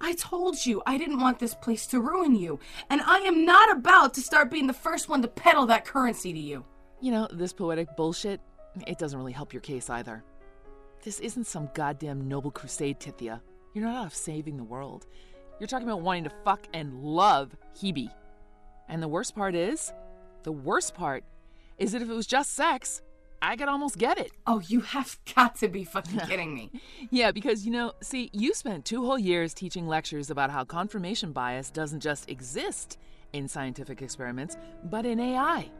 I 0.00 0.12
told 0.12 0.64
you 0.64 0.82
I 0.86 0.98
didn't 0.98 1.20
want 1.20 1.38
this 1.38 1.54
place 1.54 1.86
to 1.88 2.00
ruin 2.00 2.36
you, 2.36 2.60
and 2.90 3.00
I 3.00 3.20
am 3.20 3.46
not 3.46 3.72
about 3.72 4.12
to 4.14 4.20
start 4.20 4.50
being 4.50 4.66
the 4.66 4.74
first 4.74 5.08
one 5.08 5.22
to 5.22 5.28
peddle 5.28 5.64
that 5.66 5.86
currency 5.86 6.32
to 6.32 6.38
you. 6.38 6.64
You 7.00 7.12
know, 7.12 7.28
this 7.32 7.54
poetic 7.54 7.96
bullshit, 7.96 8.40
it 8.86 8.98
doesn't 8.98 9.18
really 9.18 9.32
help 9.32 9.54
your 9.54 9.62
case 9.62 9.88
either. 9.88 10.22
This 11.02 11.18
isn't 11.20 11.46
some 11.46 11.70
goddamn 11.74 12.28
noble 12.28 12.50
crusade, 12.50 13.00
Tythia. 13.00 13.40
You're 13.72 13.86
not 13.86 13.96
out 13.96 14.06
of 14.06 14.14
saving 14.14 14.58
the 14.58 14.64
world. 14.64 15.06
You're 15.58 15.66
talking 15.66 15.88
about 15.88 16.02
wanting 16.02 16.24
to 16.24 16.32
fuck 16.44 16.66
and 16.74 17.02
love 17.02 17.56
Hebe. 17.74 18.10
And 18.88 19.02
the 19.02 19.08
worst 19.08 19.34
part 19.34 19.54
is, 19.54 19.92
the 20.42 20.52
worst 20.52 20.94
part 20.94 21.24
is 21.76 21.92
that 21.92 22.02
if 22.02 22.08
it 22.08 22.14
was 22.14 22.26
just 22.26 22.54
sex, 22.54 23.02
I 23.40 23.56
could 23.56 23.68
almost 23.68 23.98
get 23.98 24.18
it. 24.18 24.32
Oh, 24.46 24.60
you 24.60 24.80
have 24.80 25.18
got 25.34 25.56
to 25.56 25.68
be 25.68 25.84
fucking 25.84 26.18
kidding 26.26 26.54
me. 26.54 26.72
Yeah, 27.10 27.30
because 27.30 27.64
you 27.64 27.72
know, 27.72 27.92
see, 28.00 28.30
you 28.32 28.54
spent 28.54 28.84
two 28.84 29.04
whole 29.04 29.18
years 29.18 29.54
teaching 29.54 29.86
lectures 29.86 30.30
about 30.30 30.50
how 30.50 30.64
confirmation 30.64 31.32
bias 31.32 31.70
doesn't 31.70 32.00
just 32.00 32.28
exist 32.28 32.98
in 33.32 33.46
scientific 33.46 34.02
experiments, 34.02 34.56
but 34.84 35.06
in 35.06 35.20
AI. 35.20 35.70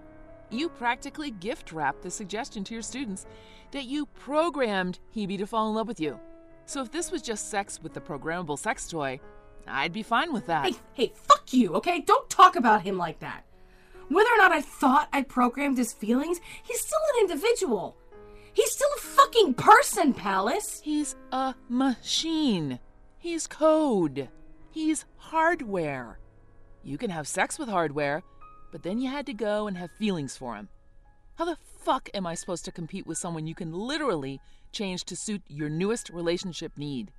You 0.50 0.68
practically 0.68 1.30
gift 1.30 1.72
wrapped 1.72 2.02
the 2.02 2.10
suggestion 2.10 2.64
to 2.64 2.74
your 2.74 2.82
students 2.82 3.26
that 3.72 3.84
you 3.84 4.06
programmed 4.06 4.98
Hebe 5.14 5.38
to 5.38 5.46
fall 5.46 5.68
in 5.68 5.74
love 5.74 5.88
with 5.88 6.00
you. 6.00 6.18
So 6.64 6.82
if 6.82 6.90
this 6.90 7.10
was 7.10 7.22
just 7.22 7.50
sex 7.50 7.80
with 7.82 7.92
the 7.94 8.00
programmable 8.00 8.58
sex 8.58 8.88
toy, 8.88 9.20
I'd 9.68 9.92
be 9.92 10.02
fine 10.02 10.32
with 10.32 10.46
that. 10.46 10.66
Hey, 10.66 10.75
hey, 10.94 11.12
fuck 11.14 11.52
you, 11.52 11.75
okay? 11.75 12.00
Don't 12.00 12.28
talk 12.30 12.56
about 12.56 12.82
him 12.82 12.98
like 12.98 13.20
that. 13.20 13.44
Whether 14.08 14.30
or 14.30 14.38
not 14.38 14.52
I 14.52 14.62
thought 14.62 15.08
I 15.12 15.22
programmed 15.22 15.76
his 15.78 15.92
feelings, 15.92 16.40
he's 16.62 16.80
still 16.80 16.98
an 17.14 17.20
individual. 17.30 17.96
He's 18.54 18.72
still 18.72 18.88
a 18.96 19.00
fucking 19.00 19.54
person, 19.54 20.14
Pallas. 20.14 20.80
He's 20.82 21.14
a 21.30 21.54
machine. 21.68 22.80
He's 23.18 23.46
code. 23.46 24.28
He's 24.70 25.04
hardware. 25.16 26.18
You 26.82 26.98
can 26.98 27.10
have 27.10 27.28
sex 27.28 27.58
with 27.58 27.68
hardware, 27.68 28.22
but 28.72 28.82
then 28.82 28.98
you 28.98 29.10
had 29.10 29.26
to 29.26 29.34
go 29.34 29.66
and 29.66 29.76
have 29.76 29.90
feelings 29.92 30.37
for 30.37 30.54
him. 30.54 30.68
How 31.34 31.44
the 31.44 31.58
fuck 31.84 32.08
am 32.14 32.26
I 32.26 32.34
supposed 32.34 32.64
to 32.64 32.72
compete 32.72 33.06
with 33.06 33.18
someone 33.18 33.46
you 33.46 33.54
can 33.54 33.72
literally 33.72 34.40
change 34.72 35.04
to 35.04 35.16
suit 35.16 35.42
your 35.46 35.68
newest 35.68 36.10
relationship 36.10 36.76
need? 36.76 37.12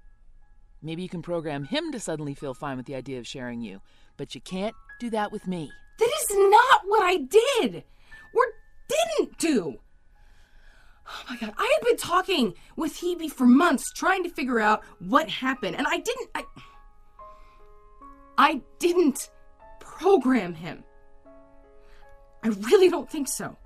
Maybe 0.81 1.01
you 1.01 1.09
can 1.09 1.21
program 1.21 1.65
him 1.65 1.91
to 1.91 2.00
suddenly 2.00 2.33
feel 2.33 2.53
fine 2.53 2.77
with 2.77 2.86
the 2.86 2.95
idea 2.95 3.19
of 3.19 3.27
sharing 3.27 3.62
you, 3.62 3.81
but 4.17 4.33
you 4.33 4.41
can't 4.41 4.75
do 5.00 5.09
that 5.09 5.31
with 5.31 5.48
me. 5.48 5.71
That 5.98 6.12
is 6.21 6.27
not 6.31 6.81
what 6.86 7.03
I 7.03 7.17
did 7.17 7.83
or 8.33 8.43
didn't 8.88 9.38
do. 9.38 9.79
Oh 11.07 11.24
my 11.29 11.38
god, 11.38 11.53
I 11.57 11.77
had 11.77 11.86
been 11.86 11.98
talking 11.98 12.53
with 12.75 12.93
Hebe 12.93 13.31
for 13.31 13.45
months 13.45 13.91
trying 13.91 14.24
to 14.24 14.29
figure 14.29 14.59
out 14.59 14.83
what 15.00 15.27
happened, 15.27 15.75
and 15.75 15.88
I 15.88 15.98
didn't. 15.98 16.29
I, 16.36 16.43
I 18.38 18.62
didn't 18.77 19.29
program 19.79 20.53
him. 20.53 20.83
I 22.43 22.50
really 22.50 22.89
don't 22.89 23.09
think 23.09 23.27
so. 23.27 23.57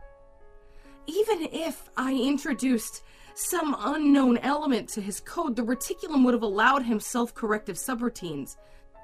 Even 1.06 1.48
if 1.52 1.90
I 1.98 2.14
introduced 2.14 3.04
some 3.36 3.76
unknown 3.80 4.38
element 4.38 4.90
to 4.90 5.02
his 5.02 5.20
code, 5.20 5.56
the 5.56 5.64
reticulum 5.64 6.24
would 6.26 6.34
have 6.34 6.44
allowed 6.44 6.84
him 6.84 7.00
self 7.00 7.34
corrective 7.34 7.76
subroutines. 7.76 8.58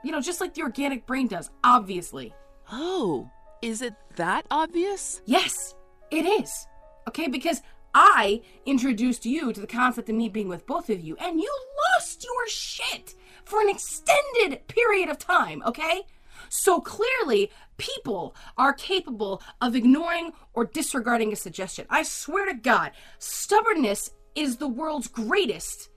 You 0.04 0.12
know, 0.12 0.22
just 0.22 0.42
like 0.42 0.54
the 0.54 0.62
organic 0.62 1.06
brain 1.06 1.28
does, 1.28 1.50
obviously. 1.64 2.34
Oh, 2.72 3.30
is 3.62 3.82
it 3.82 3.94
that 4.16 4.46
obvious? 4.52 5.22
Yes, 5.26 5.76
it 6.12 6.26
is. 6.26 6.68
Okay, 7.08 7.28
because 7.28 7.62
I 7.94 8.42
introduced 8.66 9.26
you 9.26 9.52
to 9.52 9.60
the 9.60 9.68
concept 9.68 10.10
of 10.10 10.16
me 10.16 10.30
being 10.30 10.48
with 10.48 10.68
both 10.68 10.90
of 10.90 11.02
you, 11.02 11.18
and 11.18 11.40
you 11.40 11.52
lost 11.96 12.24
your 12.24 12.48
shit 12.48 13.16
for 13.46 13.62
an 13.62 13.70
extended 13.70 14.68
period 14.68 15.10
of 15.10 15.18
time, 15.18 15.64
okay? 15.66 16.04
So 16.50 16.80
clearly, 16.80 17.52
people 17.78 18.36
are 18.58 18.74
capable 18.74 19.42
of 19.60 19.76
ignoring 19.76 20.32
or 20.54 20.66
disregarding 20.66 21.34
a 21.34 21.36
suggestion. 21.36 21.86
I 21.90 22.04
swear 22.04 22.46
to 22.46 22.54
God, 22.54 22.92
stubbornness 23.18 24.12
is 24.40 24.56
the 24.56 24.68
world's 24.68 25.08
greatest 25.10 25.90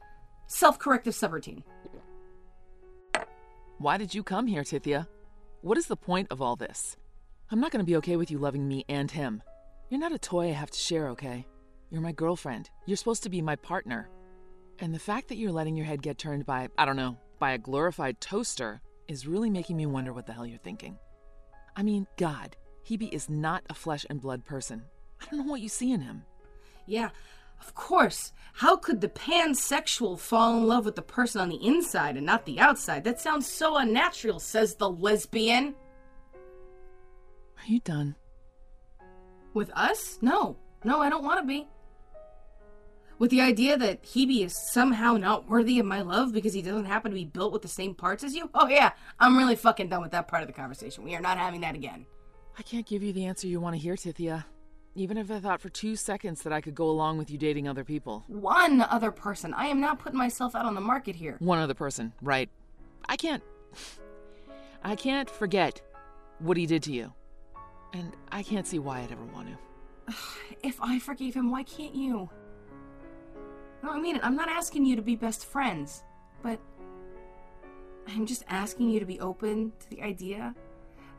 self 0.48 0.78
corrective 0.78 1.14
subroutine. 1.14 1.62
Why 3.78 3.96
did 3.96 4.14
you 4.14 4.22
come 4.22 4.48
here, 4.48 4.62
Tythia? 4.62 5.06
What 5.60 5.78
is 5.78 5.86
the 5.86 5.96
point 5.96 6.28
of 6.30 6.42
all 6.42 6.56
this? 6.56 6.96
I'm 7.50 7.60
not 7.60 7.70
going 7.70 7.84
to 7.84 7.90
be 7.90 7.96
okay 7.96 8.16
with 8.16 8.30
you 8.30 8.38
loving 8.38 8.66
me 8.66 8.84
and 8.88 9.10
him. 9.10 9.42
You're 9.90 10.00
not 10.00 10.12
a 10.12 10.18
toy 10.18 10.48
I 10.48 10.52
have 10.52 10.70
to 10.70 10.78
share, 10.78 11.08
okay? 11.10 11.46
You're 11.90 12.00
my 12.00 12.12
girlfriend. 12.12 12.70
You're 12.86 12.96
supposed 12.96 13.22
to 13.24 13.28
be 13.28 13.42
my 13.42 13.56
partner. 13.56 14.08
And 14.80 14.92
the 14.92 14.98
fact 14.98 15.28
that 15.28 15.36
you're 15.36 15.52
letting 15.52 15.76
your 15.76 15.86
head 15.86 16.02
get 16.02 16.18
turned 16.18 16.46
by, 16.46 16.68
I 16.76 16.84
don't 16.84 16.96
know, 16.96 17.18
by 17.38 17.52
a 17.52 17.58
glorified 17.58 18.20
toaster 18.20 18.80
is 19.06 19.26
really 19.26 19.50
making 19.50 19.76
me 19.76 19.86
wonder 19.86 20.12
what 20.12 20.26
the 20.26 20.32
hell 20.32 20.46
you're 20.46 20.58
thinking. 20.58 20.98
I 21.76 21.82
mean, 21.82 22.06
God, 22.16 22.56
Hebe 22.88 23.12
is 23.12 23.28
not 23.28 23.62
a 23.70 23.74
flesh 23.74 24.04
and 24.10 24.20
blood 24.20 24.44
person. 24.44 24.82
I 25.20 25.26
don't 25.26 25.46
know 25.46 25.50
what 25.52 25.60
you 25.60 25.68
see 25.68 25.92
in 25.92 26.00
him. 26.00 26.24
Yeah, 26.86 27.10
of 27.62 27.74
course. 27.74 28.32
How 28.54 28.76
could 28.76 29.00
the 29.00 29.08
pansexual 29.08 30.18
fall 30.18 30.58
in 30.58 30.66
love 30.66 30.84
with 30.84 30.96
the 30.96 31.02
person 31.02 31.40
on 31.40 31.48
the 31.48 31.64
inside 31.64 32.16
and 32.16 32.26
not 32.26 32.44
the 32.44 32.60
outside? 32.60 33.04
That 33.04 33.20
sounds 33.20 33.46
so 33.46 33.76
unnatural, 33.78 34.40
says 34.40 34.74
the 34.74 34.90
lesbian. 34.90 35.74
Are 36.34 37.66
you 37.66 37.80
done? 37.80 38.16
With 39.54 39.70
us? 39.74 40.18
No. 40.20 40.56
No, 40.84 41.00
I 41.00 41.08
don't 41.08 41.24
want 41.24 41.40
to 41.40 41.46
be. 41.46 41.68
With 43.18 43.30
the 43.30 43.40
idea 43.40 43.78
that 43.78 44.02
Hebe 44.02 44.44
is 44.44 44.56
somehow 44.72 45.16
not 45.16 45.48
worthy 45.48 45.78
of 45.78 45.86
my 45.86 46.02
love 46.02 46.32
because 46.32 46.52
he 46.52 46.60
doesn't 46.60 46.86
happen 46.86 47.12
to 47.12 47.16
be 47.16 47.24
built 47.24 47.52
with 47.52 47.62
the 47.62 47.68
same 47.68 47.94
parts 47.94 48.24
as 48.24 48.34
you? 48.34 48.50
Oh, 48.52 48.66
yeah, 48.66 48.90
I'm 49.20 49.38
really 49.38 49.54
fucking 49.54 49.88
done 49.88 50.02
with 50.02 50.10
that 50.10 50.26
part 50.26 50.42
of 50.42 50.48
the 50.48 50.54
conversation. 50.54 51.04
We 51.04 51.14
are 51.14 51.20
not 51.20 51.38
having 51.38 51.60
that 51.60 51.76
again. 51.76 52.06
I 52.58 52.62
can't 52.62 52.86
give 52.86 53.02
you 53.02 53.12
the 53.12 53.26
answer 53.26 53.46
you 53.46 53.60
want 53.60 53.76
to 53.76 53.80
hear, 53.80 53.94
Tythia. 53.94 54.44
Even 54.94 55.16
if 55.16 55.30
I 55.30 55.40
thought 55.40 55.60
for 55.60 55.70
two 55.70 55.96
seconds 55.96 56.42
that 56.42 56.52
I 56.52 56.60
could 56.60 56.74
go 56.74 56.88
along 56.90 57.16
with 57.16 57.30
you 57.30 57.38
dating 57.38 57.66
other 57.66 57.84
people. 57.84 58.24
One 58.26 58.82
other 58.82 59.10
person. 59.10 59.54
I 59.54 59.66
am 59.66 59.80
not 59.80 59.98
putting 59.98 60.18
myself 60.18 60.54
out 60.54 60.66
on 60.66 60.74
the 60.74 60.82
market 60.82 61.16
here. 61.16 61.36
One 61.38 61.58
other 61.58 61.74
person, 61.74 62.12
right. 62.20 62.50
I 63.08 63.16
can't. 63.16 63.42
I 64.84 64.96
can't 64.96 65.30
forget 65.30 65.80
what 66.40 66.56
he 66.56 66.66
did 66.66 66.82
to 66.84 66.92
you. 66.92 67.12
And 67.94 68.12
I 68.30 68.42
can't 68.42 68.66
see 68.66 68.78
why 68.78 69.00
I'd 69.00 69.12
ever 69.12 69.24
want 69.24 69.48
to. 69.48 70.14
If 70.62 70.80
I 70.80 71.00
forgave 71.00 71.34
him, 71.34 71.50
why 71.50 71.64
can't 71.64 71.92
you? 71.92 72.30
No, 73.82 73.90
I 73.90 73.98
mean 73.98 74.14
it. 74.14 74.24
I'm 74.24 74.36
not 74.36 74.48
asking 74.48 74.86
you 74.86 74.94
to 74.94 75.02
be 75.02 75.16
best 75.16 75.44
friends, 75.44 76.04
but 76.40 76.60
I'm 78.06 78.26
just 78.26 78.44
asking 78.48 78.90
you 78.90 79.00
to 79.00 79.06
be 79.06 79.18
open 79.18 79.72
to 79.80 79.90
the 79.90 80.02
idea 80.02 80.54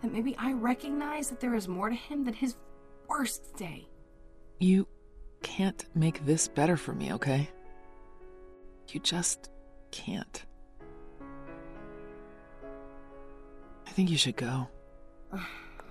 that 0.02 0.14
maybe 0.14 0.34
I 0.38 0.54
recognize 0.54 1.30
that 1.30 1.42
there 1.42 1.56
is 1.56 1.68
more 1.68 1.90
to 1.90 1.96
him 1.96 2.24
than 2.24 2.34
his 2.34 2.56
worst 3.08 3.56
day. 3.56 3.88
You 4.60 4.88
can't 5.42 5.86
make 5.96 6.26
this 6.26 6.48
better 6.48 6.78
for 6.78 6.94
me, 6.94 7.14
okay? 7.14 7.50
You 8.90 9.00
just 9.00 9.50
can't. 9.92 10.46
I 13.88 13.92
think 13.92 14.10
you 14.10 14.18
should 14.18 14.38
go. 14.38 14.68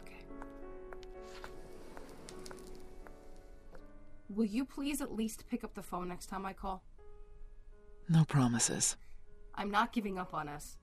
Okay. 0.05 0.25
Will 4.29 4.45
you 4.45 4.65
please 4.65 5.01
at 5.01 5.13
least 5.13 5.45
pick 5.49 5.63
up 5.63 5.75
the 5.75 5.83
phone 5.83 6.09
next 6.09 6.27
time 6.27 6.47
I 6.47 6.53
call? 6.53 6.83
No 8.09 8.25
promises. 8.25 8.97
I'm 9.55 9.71
not 9.71 9.93
giving 9.93 10.19
up 10.19 10.35
on 10.35 10.49
us. 10.49 10.77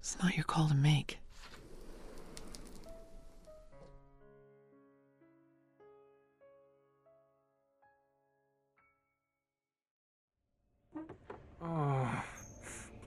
It's 0.00 0.16
not 0.22 0.36
your 0.36 0.44
call 0.44 0.68
to 0.68 0.74
make. 0.74 1.18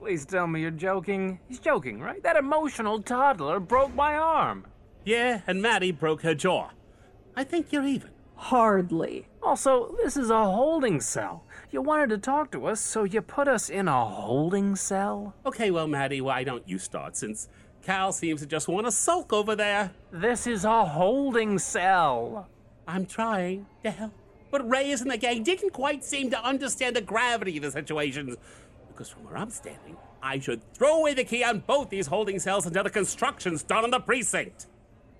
Please 0.02 0.26
tell 0.26 0.48
me 0.48 0.60
you're 0.60 0.70
joking. 0.72 1.38
He's 1.48 1.60
joking, 1.60 2.00
right? 2.00 2.20
That 2.24 2.34
emotional 2.34 3.00
toddler 3.00 3.60
broke 3.60 3.94
my 3.94 4.16
arm. 4.16 4.66
Yeah, 5.04 5.42
and 5.46 5.62
Maddie 5.62 5.92
broke 5.92 6.22
her 6.22 6.34
jaw. 6.34 6.70
I 7.36 7.44
think 7.44 7.72
you're 7.72 7.86
even. 7.86 8.10
Hardly. 8.34 9.28
Also, 9.40 9.94
this 10.02 10.16
is 10.16 10.28
a 10.28 10.44
holding 10.44 11.00
cell. 11.00 11.44
You 11.70 11.82
wanted 11.82 12.10
to 12.10 12.18
talk 12.18 12.50
to 12.50 12.66
us, 12.66 12.80
so 12.80 13.04
you 13.04 13.22
put 13.22 13.46
us 13.46 13.70
in 13.70 13.86
a 13.86 14.04
holding 14.04 14.74
cell? 14.74 15.36
Okay, 15.46 15.70
well, 15.70 15.86
Maddie, 15.86 16.20
why 16.20 16.42
don't 16.42 16.68
you 16.68 16.80
start 16.80 17.16
since 17.16 17.48
Cal 17.84 18.12
seems 18.12 18.40
to 18.40 18.46
just 18.46 18.66
want 18.66 18.86
to 18.86 18.92
sulk 18.92 19.32
over 19.32 19.54
there? 19.54 19.92
This 20.10 20.48
is 20.48 20.64
a 20.64 20.84
holding 20.84 21.60
cell. 21.60 22.48
I'm 22.88 23.06
trying 23.06 23.66
to 23.84 23.92
help. 23.92 24.12
But 24.52 24.68
Reyes 24.68 25.00
and 25.00 25.10
the 25.10 25.16
gang 25.16 25.42
didn't 25.44 25.70
quite 25.70 26.04
seem 26.04 26.28
to 26.30 26.44
understand 26.44 26.94
the 26.94 27.00
gravity 27.00 27.56
of 27.56 27.62
the 27.62 27.70
situation. 27.70 28.36
Because 28.92 29.08
from 29.08 29.24
where 29.24 29.36
I'm 29.36 29.50
standing, 29.50 29.96
I 30.22 30.38
should 30.38 30.62
throw 30.74 30.98
away 30.98 31.14
the 31.14 31.24
key 31.24 31.42
on 31.42 31.60
both 31.60 31.90
these 31.90 32.06
holding 32.06 32.38
cells 32.38 32.66
until 32.66 32.84
the 32.84 32.90
construction's 32.90 33.62
done 33.62 33.84
on 33.84 33.90
the 33.90 34.00
precinct. 34.00 34.66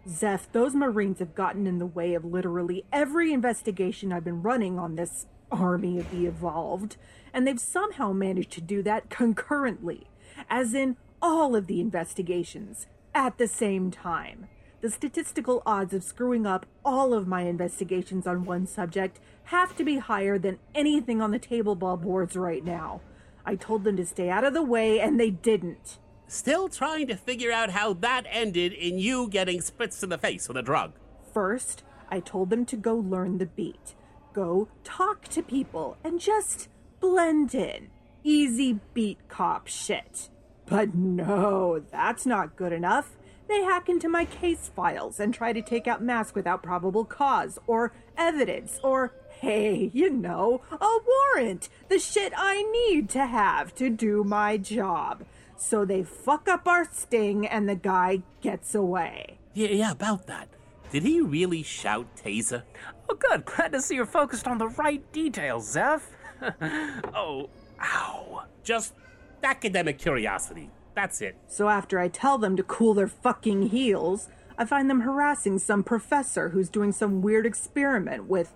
Zeff, 0.09 0.47
those 0.53 0.75
Marines 0.75 1.21
have 1.21 1.35
gotten 1.35 1.67
in 1.67 1.79
the 1.79 1.87
way 1.87 2.15
of 2.15 2.25
literally 2.25 2.85
every 2.93 3.33
investigation 3.33 4.13
I've 4.13 4.25
been 4.25 4.43
running 4.43 4.79
on 4.79 4.97
this 4.97 5.27
army 5.51 5.99
of 5.99 6.11
the 6.11 6.27
evolved, 6.27 6.97
and 7.33 7.47
they've 7.47 7.61
somehow 7.61 8.13
managed 8.13 8.51
to 8.53 8.61
do 8.61 8.83
that 8.83 9.11
concurrently, 9.11 10.09
as 10.51 10.75
in 10.75 10.97
all 11.21 11.55
of 11.55 11.67
the 11.67 11.81
investigations 11.81 12.87
at 13.15 13.39
the 13.39 13.47
same 13.47 13.91
time. 13.91 14.49
The 14.81 14.91
statistical 14.91 15.63
odds 15.65 15.95
of 15.95 16.03
screwing 16.03 16.47
up 16.47 16.67
all 16.85 17.15
of 17.15 17.29
my 17.29 17.43
investigations 17.43 18.27
on 18.27 18.45
one 18.45 18.67
subject 18.67 19.21
have 19.45 19.77
to 19.77 19.85
be 19.85 19.99
higher 19.99 20.39
than 20.39 20.59
anything 20.75 21.23
on 21.23 21.31
the 21.31 21.39
table 21.39 21.77
ball 21.77 21.97
boards 21.97 22.35
right 22.35 22.65
now. 22.65 23.01
I 23.45 23.57
told 23.57 23.85
them 23.85 23.97
to 23.97 24.07
stay 24.07 24.31
out 24.31 24.45
of 24.45 24.55
the 24.55 24.63
way, 24.63 25.01
and 25.01 25.19
they 25.19 25.31
didn't. 25.31 25.99
Still 26.27 26.69
trying 26.69 27.09
to 27.09 27.17
figure 27.17 27.53
out 27.53 27.71
how 27.71 27.93
that 27.95 28.27
ended 28.31 28.73
in 28.73 28.99
you 28.99 29.29
getting 29.29 29.61
spritzed 29.61 30.03
in 30.03 30.09
the 30.09 30.19
face 30.19 30.49
with 30.49 30.57
a 30.57 30.63
drug. 30.63 30.93
First, 31.33 31.83
I 32.09 32.21
told 32.21 32.51
them 32.51 32.65
to 32.67 32.77
go 32.77 32.95
learn 32.95 33.39
the 33.39 33.47
beat. 33.47 33.95
Go 34.33 34.69
talk 34.85 35.29
to 35.29 35.43
people 35.43 35.97
and 36.03 36.21
just 36.21 36.69
blend 37.01 37.55
in. 37.55 37.89
Easy 38.25 38.81
beat 38.95 39.29
cop 39.29 39.67
shit. 39.67 40.31
But 40.65 40.95
no, 40.95 41.83
that's 41.91 42.25
not 42.25 42.57
good 42.57 42.73
enough. 42.73 43.17
They 43.49 43.63
hack 43.65 43.89
into 43.89 44.09
my 44.09 44.25
case 44.25 44.71
files 44.75 45.21
and 45.21 45.35
try 45.35 45.53
to 45.53 45.61
take 45.61 45.87
out 45.87 46.03
masks 46.03 46.35
without 46.35 46.63
probable 46.63 47.05
cause 47.05 47.59
or 47.67 47.93
evidence 48.17 48.81
or, 48.83 49.13
hey, 49.43 49.91
you 49.93 50.09
know, 50.09 50.63
a 50.71 50.89
warrant. 51.35 51.69
The 51.89 51.99
shit 51.99 52.33
I 52.37 52.63
need 52.63 53.09
to 53.11 53.27
have 53.27 53.75
to 53.75 53.91
do 53.91 54.23
my 54.23 54.57
job. 54.57 55.25
So 55.57 55.85
they 55.85 56.05
fuck 56.05 56.49
up 56.49 56.69
our 56.69 56.89
sting 56.93 57.45
and 57.45 57.69
the 57.69 57.75
guy 57.75 58.23
gets 58.41 58.73
away. 58.73 59.39
Yeah, 59.53 59.69
yeah, 59.69 59.91
about 59.91 60.29
that. 60.29 60.49
Did 60.93 61.03
he 61.03 61.21
really 61.21 61.65
shout 61.65 62.07
taser? 62.17 62.63
Oh, 63.09 63.17
good. 63.17 63.45
Glad 63.45 63.73
to 63.73 63.83
see 63.83 63.97
you're 63.97 64.07
focused 64.07 64.47
on 64.47 64.59
the 64.59 64.69
right 64.69 65.03
details, 65.13 65.75
Zeff. 65.75 66.03
oh, 67.13 67.51
ow. 67.83 68.45
Just 68.63 68.95
academic 69.43 69.99
curiosity. 69.99 70.71
That's 70.95 71.21
it. 71.21 71.35
So 71.49 71.69
after 71.69 71.99
I 71.99 72.07
tell 72.07 72.39
them 72.39 72.57
to 72.57 72.63
cool 72.63 72.95
their 72.95 73.09
fucking 73.09 73.71
heels, 73.71 74.29
I 74.57 74.67
find 74.67 74.89
them 74.89 75.01
harassing 75.01 75.59
some 75.59 75.83
professor 75.83 76.51
who's 76.51 76.69
doing 76.69 76.93
some 76.93 77.23
weird 77.23 77.45
experiment 77.45 78.27
with. 78.27 78.53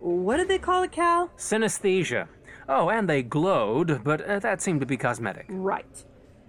What 0.00 0.36
did 0.36 0.48
they 0.48 0.58
call 0.58 0.82
it, 0.82 0.92
Cal? 0.92 1.30
Synesthesia. 1.36 2.28
Oh, 2.68 2.88
and 2.88 3.08
they 3.08 3.22
glowed, 3.22 4.02
but 4.02 4.20
uh, 4.20 4.38
that 4.40 4.60
seemed 4.60 4.80
to 4.80 4.86
be 4.86 4.96
cosmetic. 4.96 5.46
Right. 5.48 6.04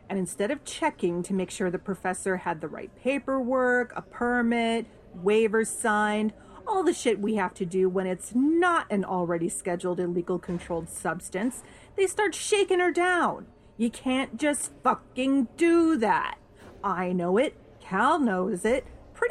And 0.09 0.17
instead 0.17 0.51
of 0.51 0.63
checking 0.63 1.21
to 1.23 1.33
make 1.33 1.51
sure 1.51 1.69
the 1.69 1.79
professor 1.79 2.37
had 2.37 2.61
the 2.61 2.67
right 2.67 2.91
paperwork, 2.95 3.93
a 3.95 4.01
permit, 4.01 4.85
waivers 5.21 5.67
signed, 5.67 6.33
all 6.67 6.83
the 6.83 6.93
shit 6.93 7.19
we 7.19 7.35
have 7.35 7.53
to 7.55 7.65
do 7.65 7.87
when 7.87 8.07
it's 8.07 8.33
not 8.35 8.91
an 8.91 9.05
already 9.05 9.49
scheduled 9.49 9.99
illegal 9.99 10.39
controlled 10.39 10.89
substance, 10.89 11.63
they 11.95 12.07
start 12.07 12.35
shaking 12.35 12.79
her 12.79 12.91
down. 12.91 13.45
You 13.77 13.89
can't 13.89 14.37
just 14.37 14.71
fucking 14.83 15.49
do 15.55 15.97
that. 15.97 16.37
I 16.83 17.11
know 17.11 17.37
it, 17.37 17.55
Cal 17.79 18.19
knows 18.19 18.65
it, 18.65 18.85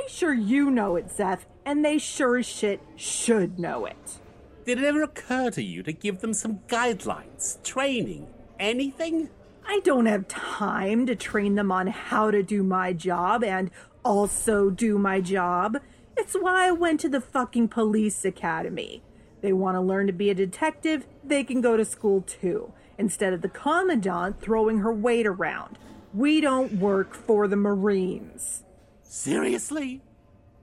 pretty 0.06 0.18
sure 0.18 0.34
you 0.34 0.70
know 0.70 0.94
it, 0.94 1.08
Zeff, 1.08 1.40
and 1.64 1.84
they 1.84 1.98
sure 1.98 2.36
as 2.36 2.46
shit 2.46 2.80
should 2.94 3.58
know 3.58 3.86
it. 3.86 4.20
Did 4.64 4.78
it 4.78 4.84
ever 4.84 5.02
occur 5.02 5.50
to 5.50 5.62
you 5.62 5.82
to 5.82 5.92
give 5.92 6.20
them 6.20 6.32
some 6.32 6.60
guidelines, 6.68 7.60
training, 7.64 8.28
anything? 8.60 9.30
I 9.66 9.80
don't 9.82 10.06
have 10.06 10.28
time 10.28 11.06
to 11.06 11.16
train 11.16 11.56
them 11.56 11.72
on 11.72 11.88
how 11.88 12.30
to 12.30 12.44
do 12.44 12.62
my 12.62 12.92
job 12.92 13.42
and 13.42 13.72
also 14.04 14.70
do 14.70 14.96
my 14.96 15.20
job. 15.20 15.78
It's 16.16 16.34
why 16.34 16.68
I 16.68 16.70
went 16.70 17.00
to 17.00 17.08
the 17.08 17.20
fucking 17.20 17.68
police 17.68 18.25
academy. 18.25 19.02
They 19.40 19.52
want 19.52 19.75
to 19.75 19.80
learn 19.80 20.06
to 20.06 20.12
be 20.12 20.30
a 20.30 20.34
detective, 20.34 21.04
they 21.25 21.42
can 21.42 21.60
go 21.60 21.76
to 21.76 21.84
school 21.84 22.22
too, 22.22 22.72
instead 22.96 23.32
of 23.32 23.42
the 23.42 23.48
commandant 23.48 24.40
throwing 24.40 24.78
her 24.78 24.92
weight 24.92 25.26
around. 25.26 25.80
We 26.14 26.40
don't 26.40 26.78
work 26.78 27.12
for 27.12 27.48
the 27.48 27.56
Marines. 27.56 28.62
Seriously? 29.08 30.02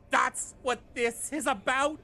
That's 0.09 0.53
what 0.61 0.79
this 0.93 1.31
is 1.33 1.47
about? 1.47 1.99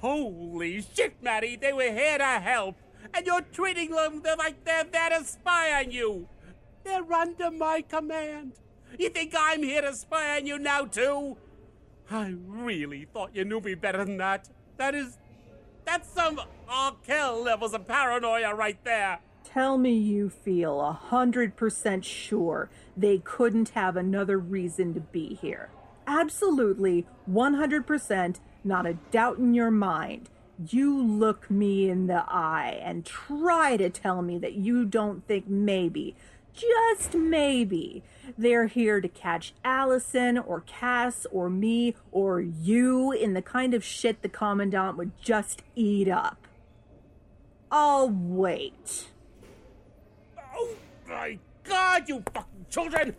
Holy 0.00 0.82
shit, 0.82 1.14
Maddie, 1.22 1.56
they 1.56 1.72
were 1.72 1.92
here 1.92 2.18
to 2.18 2.24
help, 2.24 2.76
and 3.14 3.24
you're 3.24 3.42
treating 3.52 3.90
them 3.90 4.22
like 4.38 4.64
they're 4.64 4.84
there 4.84 5.10
to 5.10 5.24
spy 5.24 5.80
on 5.80 5.92
you. 5.92 6.28
They're 6.82 7.12
under 7.12 7.50
my 7.50 7.82
command. 7.82 8.54
You 8.98 9.10
think 9.10 9.32
I'm 9.38 9.62
here 9.62 9.82
to 9.82 9.94
spy 9.94 10.36
on 10.36 10.46
you 10.46 10.58
now, 10.58 10.86
too? 10.86 11.36
I 12.10 12.34
really 12.46 13.06
thought 13.12 13.30
you 13.34 13.44
knew 13.44 13.60
me 13.60 13.74
better 13.74 14.04
than 14.04 14.16
that. 14.16 14.48
That 14.76 14.94
is. 14.94 15.18
That's 15.84 16.08
some 16.08 16.40
Arkell 16.68 17.42
levels 17.42 17.74
of 17.74 17.86
paranoia 17.86 18.54
right 18.54 18.82
there. 18.84 19.20
Tell 19.52 19.76
me 19.76 19.92
you 19.92 20.30
feel 20.30 20.80
a 20.80 20.92
hundred 20.92 21.56
percent 21.56 22.06
sure 22.06 22.70
they 22.96 23.18
couldn't 23.18 23.70
have 23.70 23.98
another 23.98 24.38
reason 24.38 24.94
to 24.94 25.00
be 25.00 25.34
here. 25.34 25.68
Absolutely, 26.06 27.06
100%, 27.30 28.40
not 28.64 28.86
a 28.86 28.94
doubt 29.10 29.36
in 29.36 29.52
your 29.52 29.70
mind. 29.70 30.30
You 30.70 30.98
look 31.02 31.50
me 31.50 31.90
in 31.90 32.06
the 32.06 32.24
eye 32.28 32.80
and 32.82 33.04
try 33.04 33.76
to 33.76 33.90
tell 33.90 34.22
me 34.22 34.38
that 34.38 34.54
you 34.54 34.86
don't 34.86 35.26
think 35.28 35.46
maybe, 35.48 36.16
just 36.54 37.14
maybe, 37.14 38.02
they're 38.38 38.68
here 38.68 39.02
to 39.02 39.08
catch 39.08 39.52
Alyson 39.66 40.38
or 40.38 40.62
Cass 40.62 41.26
or 41.30 41.50
me 41.50 41.94
or 42.10 42.40
you 42.40 43.12
in 43.12 43.34
the 43.34 43.42
kind 43.42 43.74
of 43.74 43.84
shit 43.84 44.22
the 44.22 44.30
Commandant 44.30 44.96
would 44.96 45.12
just 45.20 45.62
eat 45.76 46.08
up. 46.08 46.46
I'll 47.70 48.08
wait. 48.08 49.11
My 51.12 51.38
god, 51.62 52.08
you 52.08 52.24
fucking 52.32 52.66
children! 52.70 53.14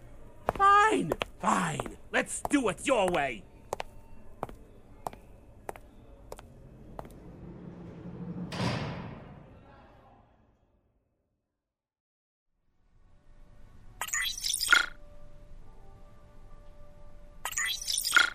Fine, 0.57 1.13
fine. 1.39 1.95
Let's 2.11 2.41
do 2.49 2.67
it 2.69 2.87
your 2.87 3.07
way. 3.07 3.43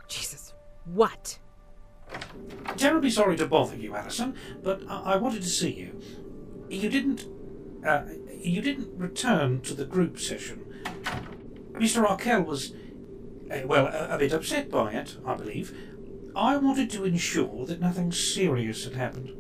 Jesus. 0.06 0.54
What? 0.84 1.40
Terribly 2.76 3.10
sorry 3.10 3.36
to 3.36 3.46
bother 3.46 3.74
you, 3.74 3.96
Alyson, 3.96 4.36
but 4.62 4.82
I, 4.88 5.14
I 5.14 5.16
wanted 5.16 5.42
to 5.42 5.48
see 5.48 5.72
you. 5.72 6.00
You 6.70 6.88
didn't. 6.88 7.26
Uh, 7.84 8.02
you 8.40 8.62
didn't 8.62 8.96
return 8.96 9.60
to 9.62 9.74
the 9.74 9.84
group 9.84 10.18
session. 10.18 10.64
Mr. 11.72 12.08
Arkell 12.08 12.42
was, 12.42 12.72
uh, 13.50 13.60
well, 13.64 13.86
a, 13.86 14.14
a 14.14 14.18
bit 14.18 14.32
upset 14.32 14.70
by 14.70 14.92
it, 14.92 15.16
I 15.24 15.34
believe. 15.34 15.76
I 16.34 16.56
wanted 16.56 16.90
to 16.90 17.04
ensure 17.04 17.66
that 17.66 17.80
nothing 17.80 18.12
serious 18.12 18.84
had 18.84 18.94
happened. 18.94 19.32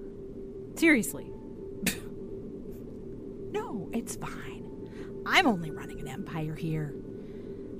Seriously. 0.76 1.30
no, 3.52 3.88
it's 3.92 4.16
fine. 4.16 4.64
I'm 5.26 5.46
only 5.46 5.70
running 5.70 6.00
an 6.00 6.08
empire 6.08 6.54
here. 6.54 6.94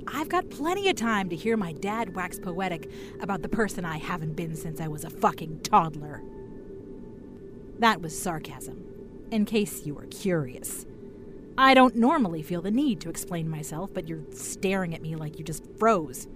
I've 0.06 0.28
got 0.28 0.50
plenty 0.50 0.88
of 0.88 0.96
time 0.96 1.28
to 1.28 1.36
hear 1.36 1.56
my 1.56 1.72
dad 1.72 2.14
wax 2.14 2.38
poetic 2.38 2.90
about 3.20 3.42
the 3.42 3.48
person 3.48 3.84
I 3.84 3.98
haven't 3.98 4.34
been 4.34 4.54
since 4.54 4.80
I 4.80 4.88
was 4.88 5.04
a 5.04 5.10
fucking 5.10 5.60
toddler. 5.60 6.22
That 7.78 8.00
was 8.00 8.20
sarcasm, 8.20 8.84
in 9.30 9.44
case 9.44 9.84
you 9.84 9.94
were 9.94 10.06
curious. 10.06 10.86
I 11.60 11.74
don't 11.74 11.96
normally 11.96 12.42
feel 12.42 12.62
the 12.62 12.70
need 12.70 13.00
to 13.00 13.10
explain 13.10 13.48
myself, 13.48 13.92
but 13.92 14.06
you're 14.06 14.22
staring 14.30 14.94
at 14.94 15.02
me 15.02 15.16
like 15.16 15.40
you 15.40 15.44
just 15.44 15.64
froze. 15.76 16.28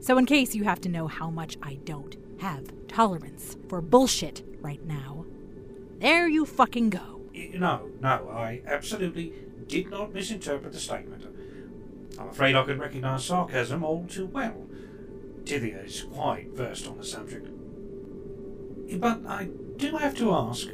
So, 0.00 0.18
in 0.18 0.26
case 0.26 0.56
you 0.56 0.64
have 0.64 0.80
to 0.80 0.88
know 0.88 1.06
how 1.06 1.30
much 1.30 1.56
I 1.62 1.74
don't 1.84 2.16
have 2.40 2.72
tolerance 2.88 3.56
for 3.68 3.80
bullshit 3.80 4.42
right 4.60 4.84
now, 4.84 5.26
there 6.00 6.26
you 6.26 6.44
fucking 6.44 6.90
go. 6.90 7.20
No, 7.54 7.88
no, 8.00 8.28
I 8.28 8.62
absolutely 8.66 9.32
did 9.68 9.90
not 9.90 10.12
misinterpret 10.12 10.72
the 10.72 10.80
statement. 10.80 11.24
I'm 12.18 12.28
afraid 12.30 12.56
I 12.56 12.64
can 12.64 12.80
recognize 12.80 13.26
sarcasm 13.26 13.84
all 13.84 14.04
too 14.08 14.26
well. 14.26 14.66
Tythia 15.44 15.86
is 15.86 16.02
quite 16.02 16.50
versed 16.52 16.88
on 16.88 16.98
the 16.98 17.04
subject. 17.04 17.46
But 18.98 19.24
I 19.24 19.50
do 19.76 19.96
have 19.98 20.16
to 20.16 20.32
ask, 20.32 20.66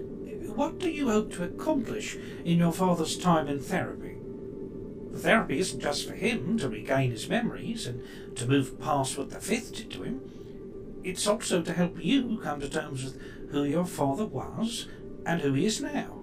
what 0.60 0.78
do 0.78 0.90
you 0.90 1.08
hope 1.08 1.32
to 1.32 1.42
accomplish 1.42 2.18
in 2.44 2.58
your 2.58 2.70
father's 2.70 3.16
time 3.16 3.48
in 3.48 3.58
therapy? 3.58 4.18
The 5.10 5.18
therapy 5.18 5.58
isn't 5.58 5.80
just 5.80 6.06
for 6.06 6.12
him 6.12 6.58
to 6.58 6.68
regain 6.68 7.12
his 7.12 7.30
memories 7.30 7.86
and 7.86 8.02
to 8.36 8.46
move 8.46 8.78
past 8.78 9.16
what 9.16 9.30
the 9.30 9.40
fifth 9.40 9.74
did 9.74 9.90
to 9.92 10.02
him. 10.02 10.20
It's 11.02 11.26
also 11.26 11.62
to 11.62 11.72
help 11.72 12.04
you 12.04 12.38
come 12.42 12.60
to 12.60 12.68
terms 12.68 13.04
with 13.04 13.18
who 13.50 13.64
your 13.64 13.86
father 13.86 14.26
was 14.26 14.86
and 15.24 15.40
who 15.40 15.54
he 15.54 15.64
is 15.64 15.80
now. 15.80 16.18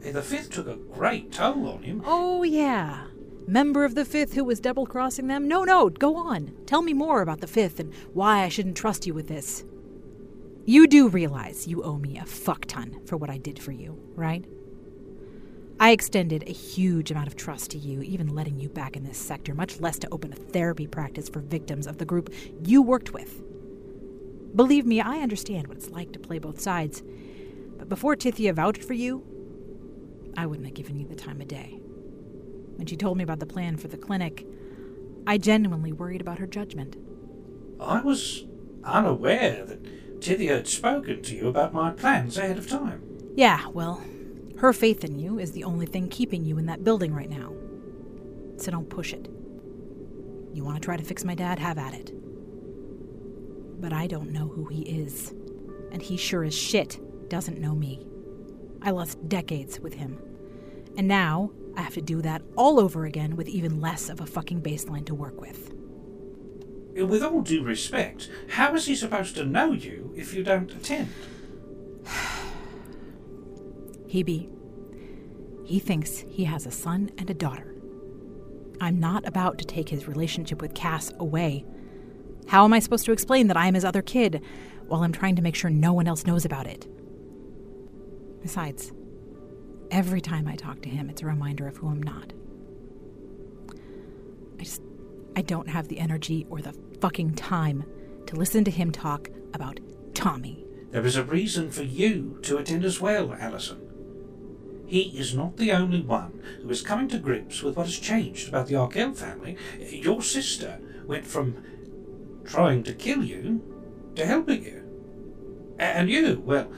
The 0.00 0.20
fifth 0.20 0.50
took 0.50 0.66
a 0.66 0.74
great 0.74 1.30
toll 1.30 1.68
on 1.68 1.84
him. 1.84 2.02
Oh, 2.04 2.42
yeah. 2.42 3.06
Member 3.46 3.84
of 3.84 3.94
the 3.94 4.04
Fifth 4.04 4.34
who 4.34 4.42
was 4.42 4.58
double 4.58 4.84
crossing 4.84 5.28
them? 5.28 5.46
No, 5.46 5.62
no, 5.62 5.90
go 5.90 6.16
on. 6.16 6.52
Tell 6.66 6.82
me 6.82 6.92
more 6.92 7.22
about 7.22 7.40
the 7.40 7.46
Fifth 7.46 7.78
and 7.78 7.94
why 8.14 8.42
I 8.42 8.48
shouldn't 8.48 8.76
trust 8.76 9.06
you 9.06 9.14
with 9.14 9.28
this. 9.28 9.64
You 10.66 10.86
do 10.86 11.08
realize 11.08 11.68
you 11.68 11.82
owe 11.82 11.98
me 11.98 12.16
a 12.18 12.24
fuck 12.24 12.64
ton 12.64 13.00
for 13.04 13.18
what 13.18 13.28
I 13.28 13.36
did 13.36 13.58
for 13.58 13.70
you, 13.70 14.00
right? 14.14 14.44
I 15.78 15.90
extended 15.90 16.44
a 16.46 16.52
huge 16.52 17.10
amount 17.10 17.26
of 17.26 17.36
trust 17.36 17.72
to 17.72 17.78
you, 17.78 18.00
even 18.00 18.34
letting 18.34 18.58
you 18.58 18.70
back 18.70 18.96
in 18.96 19.04
this 19.04 19.18
sector, 19.18 19.54
much 19.54 19.80
less 19.80 19.98
to 19.98 20.08
open 20.10 20.32
a 20.32 20.36
therapy 20.36 20.86
practice 20.86 21.28
for 21.28 21.40
victims 21.40 21.86
of 21.86 21.98
the 21.98 22.06
group 22.06 22.32
you 22.64 22.80
worked 22.80 23.12
with. 23.12 23.42
Believe 24.56 24.86
me, 24.86 25.02
I 25.02 25.18
understand 25.18 25.66
what 25.66 25.76
it's 25.76 25.90
like 25.90 26.12
to 26.12 26.18
play 26.18 26.38
both 26.38 26.60
sides. 26.60 27.02
But 27.76 27.90
before 27.90 28.16
Tythia 28.16 28.54
vouched 28.54 28.84
for 28.84 28.94
you, 28.94 29.22
I 30.36 30.46
wouldn't 30.46 30.66
have 30.66 30.74
given 30.74 30.98
you 30.98 31.06
the 31.06 31.14
time 31.14 31.42
of 31.42 31.48
day. 31.48 31.78
When 32.76 32.86
she 32.86 32.96
told 32.96 33.18
me 33.18 33.24
about 33.24 33.40
the 33.40 33.46
plan 33.46 33.76
for 33.76 33.88
the 33.88 33.98
clinic, 33.98 34.46
I 35.26 35.36
genuinely 35.36 35.92
worried 35.92 36.22
about 36.22 36.38
her 36.38 36.46
judgment. 36.46 36.96
I 37.78 38.00
was 38.00 38.46
unaware 38.84 39.64
that 39.64 39.80
Tythia 40.24 40.56
had 40.56 40.66
spoken 40.66 41.22
to 41.22 41.36
you 41.36 41.48
about 41.48 41.74
my 41.74 41.90
plans 41.90 42.38
ahead 42.38 42.56
of 42.56 42.66
time. 42.66 43.02
Yeah, 43.36 43.66
well, 43.68 44.02
her 44.58 44.72
faith 44.72 45.04
in 45.04 45.18
you 45.18 45.38
is 45.38 45.52
the 45.52 45.64
only 45.64 45.84
thing 45.84 46.08
keeping 46.08 46.46
you 46.46 46.56
in 46.56 46.64
that 46.64 46.82
building 46.82 47.12
right 47.14 47.28
now. 47.28 47.52
So 48.56 48.70
don't 48.70 48.88
push 48.88 49.12
it. 49.12 49.28
You 50.54 50.64
want 50.64 50.80
to 50.80 50.84
try 50.84 50.96
to 50.96 51.04
fix 51.04 51.24
my 51.24 51.34
dad? 51.34 51.58
Have 51.58 51.76
at 51.76 51.92
it. 51.92 52.10
But 53.80 53.92
I 53.92 54.06
don't 54.06 54.30
know 54.30 54.48
who 54.48 54.64
he 54.64 54.82
is. 54.82 55.34
And 55.92 56.00
he 56.00 56.16
sure 56.16 56.42
as 56.42 56.54
shit 56.54 56.98
doesn't 57.28 57.60
know 57.60 57.74
me. 57.74 58.06
I 58.80 58.92
lost 58.92 59.28
decades 59.28 59.78
with 59.78 59.92
him. 59.92 60.18
And 60.96 61.06
now 61.06 61.50
I 61.76 61.82
have 61.82 61.94
to 61.94 62.02
do 62.02 62.22
that 62.22 62.40
all 62.56 62.80
over 62.80 63.04
again 63.04 63.36
with 63.36 63.48
even 63.48 63.80
less 63.80 64.08
of 64.08 64.20
a 64.20 64.26
fucking 64.26 64.62
baseline 64.62 65.04
to 65.06 65.14
work 65.14 65.38
with. 65.38 65.74
With 66.94 67.22
all 67.22 67.42
due 67.42 67.62
respect, 67.62 68.30
how 68.50 68.74
is 68.74 68.86
he 68.86 68.94
supposed 68.94 69.34
to 69.34 69.44
know 69.44 69.72
you 69.72 70.03
if 70.14 70.34
you 70.34 70.42
don't 70.42 70.70
attend? 70.72 71.08
Hebe, 74.08 74.48
he 75.64 75.78
thinks 75.78 76.18
he 76.28 76.44
has 76.44 76.66
a 76.66 76.70
son 76.70 77.10
and 77.18 77.28
a 77.30 77.34
daughter. 77.34 77.74
I'm 78.80 79.00
not 79.00 79.26
about 79.26 79.58
to 79.58 79.64
take 79.64 79.88
his 79.88 80.06
relationship 80.06 80.60
with 80.60 80.74
Cass 80.74 81.12
away. 81.18 81.64
How 82.46 82.64
am 82.64 82.72
I 82.72 82.80
supposed 82.80 83.06
to 83.06 83.12
explain 83.12 83.46
that 83.48 83.56
I 83.56 83.66
am 83.66 83.74
his 83.74 83.84
other 83.84 84.02
kid 84.02 84.42
while 84.86 85.02
I'm 85.02 85.12
trying 85.12 85.36
to 85.36 85.42
make 85.42 85.54
sure 85.54 85.70
no 85.70 85.92
one 85.92 86.06
else 86.06 86.26
knows 86.26 86.44
about 86.44 86.66
it? 86.66 86.86
Besides, 88.42 88.92
every 89.90 90.20
time 90.20 90.46
I 90.46 90.56
talk 90.56 90.82
to 90.82 90.88
him, 90.88 91.08
it's 91.08 91.22
a 91.22 91.26
reminder 91.26 91.66
of 91.66 91.78
who 91.78 91.88
I'm 91.88 92.02
not. 92.02 92.32
I 94.60 94.64
just. 94.64 94.82
I 95.36 95.42
don't 95.42 95.68
have 95.68 95.88
the 95.88 95.98
energy 95.98 96.46
or 96.48 96.60
the 96.60 96.72
fucking 97.00 97.34
time 97.34 97.84
to 98.26 98.36
listen 98.36 98.62
to 98.64 98.70
him 98.70 98.92
talk 98.92 99.28
about 99.52 99.80
Tommy. 100.14 100.64
There 100.90 101.04
is 101.04 101.16
a 101.16 101.24
reason 101.24 101.70
for 101.70 101.82
you 101.82 102.38
to 102.42 102.56
attend 102.56 102.84
as 102.84 103.00
well, 103.00 103.34
Alyson. 103.34 103.80
He 104.86 105.18
is 105.18 105.34
not 105.34 105.56
the 105.56 105.72
only 105.72 106.02
one 106.02 106.40
who 106.62 106.70
is 106.70 106.82
coming 106.82 107.08
to 107.08 107.18
grips 107.18 107.62
with 107.62 107.76
what 107.76 107.86
has 107.86 107.98
changed 107.98 108.48
about 108.48 108.68
the 108.68 108.76
Arkell 108.76 109.12
family. 109.12 109.56
Your 109.90 110.22
sister 110.22 110.78
went 111.06 111.26
from 111.26 111.56
trying 112.44 112.82
to 112.84 112.92
kill 112.92 113.24
you 113.24 113.62
to 114.14 114.26
helping 114.26 114.64
you. 114.64 114.82
And 115.78 116.08
you, 116.08 116.40
well, 116.44 116.70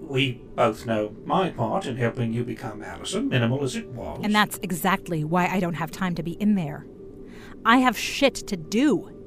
we 0.00 0.40
both 0.54 0.86
know 0.86 1.14
my 1.24 1.50
part 1.50 1.84
in 1.86 1.96
helping 1.96 2.32
you 2.32 2.44
become 2.44 2.82
Alyson, 2.82 3.28
minimal 3.28 3.62
as 3.62 3.76
it 3.76 3.88
was. 3.88 4.20
And 4.22 4.34
that's 4.34 4.58
exactly 4.62 5.24
why 5.24 5.46
I 5.46 5.60
don't 5.60 5.74
have 5.74 5.90
time 5.90 6.14
to 6.14 6.22
be 6.22 6.32
in 6.32 6.54
there. 6.54 6.86
I 7.64 7.78
have 7.78 7.98
shit 7.98 8.34
to 8.34 8.56
do. 8.56 9.17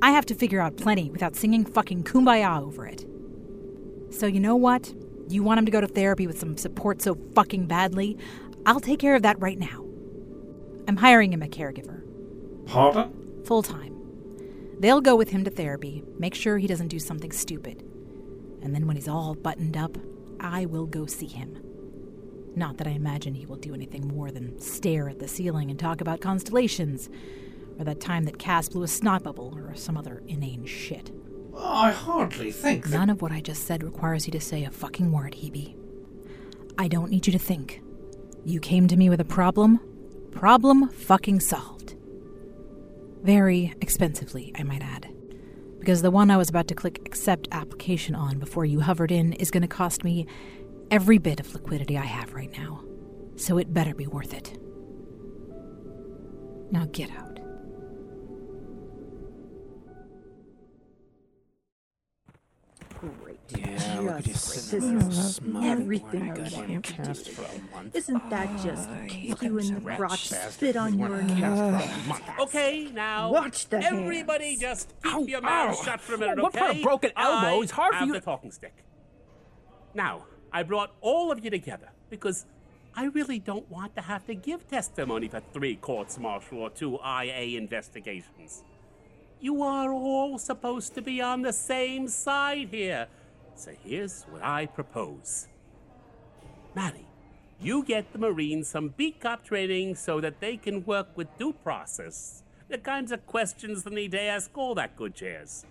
I 0.00 0.12
have 0.12 0.26
to 0.26 0.34
figure 0.34 0.60
out 0.60 0.76
plenty 0.76 1.10
without 1.10 1.34
singing 1.34 1.64
fucking 1.64 2.04
kumbaya 2.04 2.62
over 2.62 2.86
it. 2.86 3.04
So, 4.10 4.26
you 4.26 4.40
know 4.40 4.56
what? 4.56 4.94
You 5.28 5.42
want 5.42 5.58
him 5.58 5.66
to 5.66 5.72
go 5.72 5.80
to 5.80 5.86
therapy 5.86 6.26
with 6.26 6.38
some 6.38 6.56
support 6.56 7.02
so 7.02 7.16
fucking 7.34 7.66
badly? 7.66 8.16
I'll 8.64 8.80
take 8.80 8.98
care 9.00 9.14
of 9.14 9.22
that 9.22 9.40
right 9.40 9.58
now. 9.58 9.84
I'm 10.86 10.96
hiring 10.96 11.32
him 11.32 11.42
a 11.42 11.48
caregiver. 11.48 12.02
Pardon? 12.66 13.42
Full 13.44 13.62
time. 13.62 13.94
They'll 14.78 15.00
go 15.00 15.16
with 15.16 15.30
him 15.30 15.44
to 15.44 15.50
therapy, 15.50 16.04
make 16.18 16.34
sure 16.34 16.56
he 16.58 16.66
doesn't 16.66 16.88
do 16.88 16.98
something 16.98 17.32
stupid. 17.32 17.82
And 18.62 18.74
then 18.74 18.86
when 18.86 18.96
he's 18.96 19.08
all 19.08 19.34
buttoned 19.34 19.76
up, 19.76 19.98
I 20.40 20.66
will 20.66 20.86
go 20.86 21.06
see 21.06 21.26
him. 21.26 21.58
Not 22.54 22.78
that 22.78 22.86
I 22.86 22.90
imagine 22.90 23.34
he 23.34 23.46
will 23.46 23.56
do 23.56 23.74
anything 23.74 24.08
more 24.08 24.30
than 24.30 24.58
stare 24.60 25.08
at 25.08 25.18
the 25.18 25.28
ceiling 25.28 25.70
and 25.70 25.78
talk 25.78 26.00
about 26.00 26.20
constellations, 26.20 27.08
or 27.78 27.84
that 27.84 28.00
time 28.00 28.24
that 28.24 28.38
Cass 28.38 28.68
blew 28.68 28.82
a 28.82 28.88
snot 28.88 29.22
bubble, 29.22 29.56
or 29.56 29.74
some 29.74 29.96
other 29.96 30.22
inane 30.26 30.66
shit. 30.66 31.12
I 31.56 31.90
hardly 31.90 32.52
think 32.52 32.84
that. 32.86 32.96
None 32.96 33.10
of 33.10 33.22
what 33.22 33.32
I 33.32 33.40
just 33.40 33.64
said 33.64 33.82
requires 33.82 34.26
you 34.26 34.32
to 34.32 34.40
say 34.40 34.64
a 34.64 34.70
fucking 34.70 35.12
word, 35.12 35.34
Hebe. 35.34 35.76
I 36.78 36.88
don't 36.88 37.10
need 37.10 37.26
you 37.26 37.32
to 37.32 37.38
think. 37.38 37.82
You 38.44 38.60
came 38.60 38.86
to 38.88 38.96
me 38.96 39.10
with 39.10 39.20
a 39.20 39.24
problem. 39.24 39.80
Problem 40.30 40.88
fucking 40.90 41.40
solved. 41.40 41.96
Very 43.22 43.74
expensively, 43.80 44.52
I 44.56 44.62
might 44.62 44.82
add. 44.82 45.12
Because 45.80 46.02
the 46.02 46.10
one 46.10 46.30
I 46.30 46.36
was 46.36 46.48
about 46.48 46.68
to 46.68 46.74
click 46.74 47.00
accept 47.04 47.48
application 47.50 48.14
on 48.14 48.38
before 48.38 48.64
you 48.64 48.80
hovered 48.80 49.10
in 49.10 49.32
is 49.34 49.50
going 49.50 49.62
to 49.62 49.68
cost 49.68 50.04
me 50.04 50.26
every 50.90 51.18
bit 51.18 51.40
of 51.40 51.52
liquidity 51.52 51.98
I 51.98 52.04
have 52.04 52.34
right 52.34 52.52
now. 52.56 52.84
So 53.36 53.58
it 53.58 53.72
better 53.74 53.94
be 53.94 54.06
worth 54.06 54.34
it. 54.34 54.58
Now 56.70 56.86
get 56.92 57.10
out. 57.10 57.27
Great. 63.00 63.38
Yeah, 63.56 64.00
look 64.00 64.10
at 64.18 64.26
you 64.26 64.32
Just 64.32 64.44
sitting 64.70 64.90
great. 64.98 65.00
there 65.00 65.08
This 65.08 65.18
is 65.18 65.34
smoking. 65.36 65.68
everything 65.70 66.22
I 66.22 66.32
I 66.32 66.36
got 66.36 66.52
want 66.52 66.68
you 66.70 66.80
to 66.80 66.92
cast 66.92 67.24
do 67.26 67.30
for 67.32 67.42
a 67.42 67.48
today. 67.48 67.62
month. 67.72 67.96
Isn't 67.96 68.30
that 68.30 68.60
just 68.64 68.88
kick 69.08 69.42
you 69.42 69.58
in 69.58 69.74
the 69.74 69.80
Rat 69.80 69.98
crotch, 69.98 70.28
spit 70.28 70.76
on 70.76 70.98
your 70.98 71.08
neck? 71.22 72.22
Okay, 72.40 72.90
now. 72.92 73.30
Watch 73.32 73.68
the 73.68 73.78
Everybody 73.84 74.48
hands. 74.50 74.60
just 74.60 74.94
keep 75.02 75.28
your 75.28 75.40
mouth 75.42 75.78
ow. 75.78 75.82
shut 75.84 76.00
for 76.00 76.14
a 76.14 76.18
minute, 76.18 76.38
What 76.42 76.56
okay? 76.56 76.66
for 76.74 76.78
a 76.80 76.82
broken 76.82 77.10
elbow? 77.16 77.60
I 77.60 77.62
It's 77.62 77.70
hard 77.72 77.92
for 77.92 77.98
have 78.00 78.08
you 78.08 78.14
the 78.14 78.20
to- 78.20 78.24
talking 78.24 78.50
stick. 78.50 78.74
Now, 79.94 80.24
I 80.52 80.64
brought 80.64 80.92
all 81.00 81.30
of 81.30 81.44
you 81.44 81.50
together 81.50 81.90
because 82.10 82.46
I 82.96 83.04
really 83.04 83.38
don't 83.38 83.70
want 83.70 83.94
to 83.94 84.02
have 84.02 84.26
to 84.26 84.34
give 84.34 84.66
testimony 84.66 85.28
for 85.28 85.40
three 85.52 85.76
courts 85.76 86.18
martial 86.18 86.58
or 86.58 86.70
two 86.70 86.98
IA 86.98 87.56
investigations. 87.56 88.64
You 89.40 89.62
are 89.62 89.92
all 89.92 90.38
supposed 90.38 90.94
to 90.94 91.02
be 91.02 91.20
on 91.20 91.42
the 91.42 91.52
same 91.52 92.08
side 92.08 92.68
here. 92.70 93.06
So 93.54 93.72
here's 93.84 94.24
what 94.24 94.42
I 94.42 94.66
propose. 94.66 95.46
Maddie, 96.74 97.06
you 97.60 97.84
get 97.84 98.12
the 98.12 98.18
Marines 98.18 98.68
some 98.68 98.88
beat 98.96 99.20
cop 99.20 99.44
training 99.44 99.94
so 99.94 100.20
that 100.20 100.40
they 100.40 100.56
can 100.56 100.84
work 100.84 101.08
with 101.16 101.28
due 101.38 101.52
process. 101.52 102.42
The 102.68 102.78
kinds 102.78 103.12
of 103.12 103.26
questions 103.26 103.84
they 103.84 103.94
need 103.94 104.10
to 104.12 104.20
ask 104.20 104.56
all 104.56 104.74
that 104.74 104.96
good 104.96 105.14
jazz. 105.14 105.64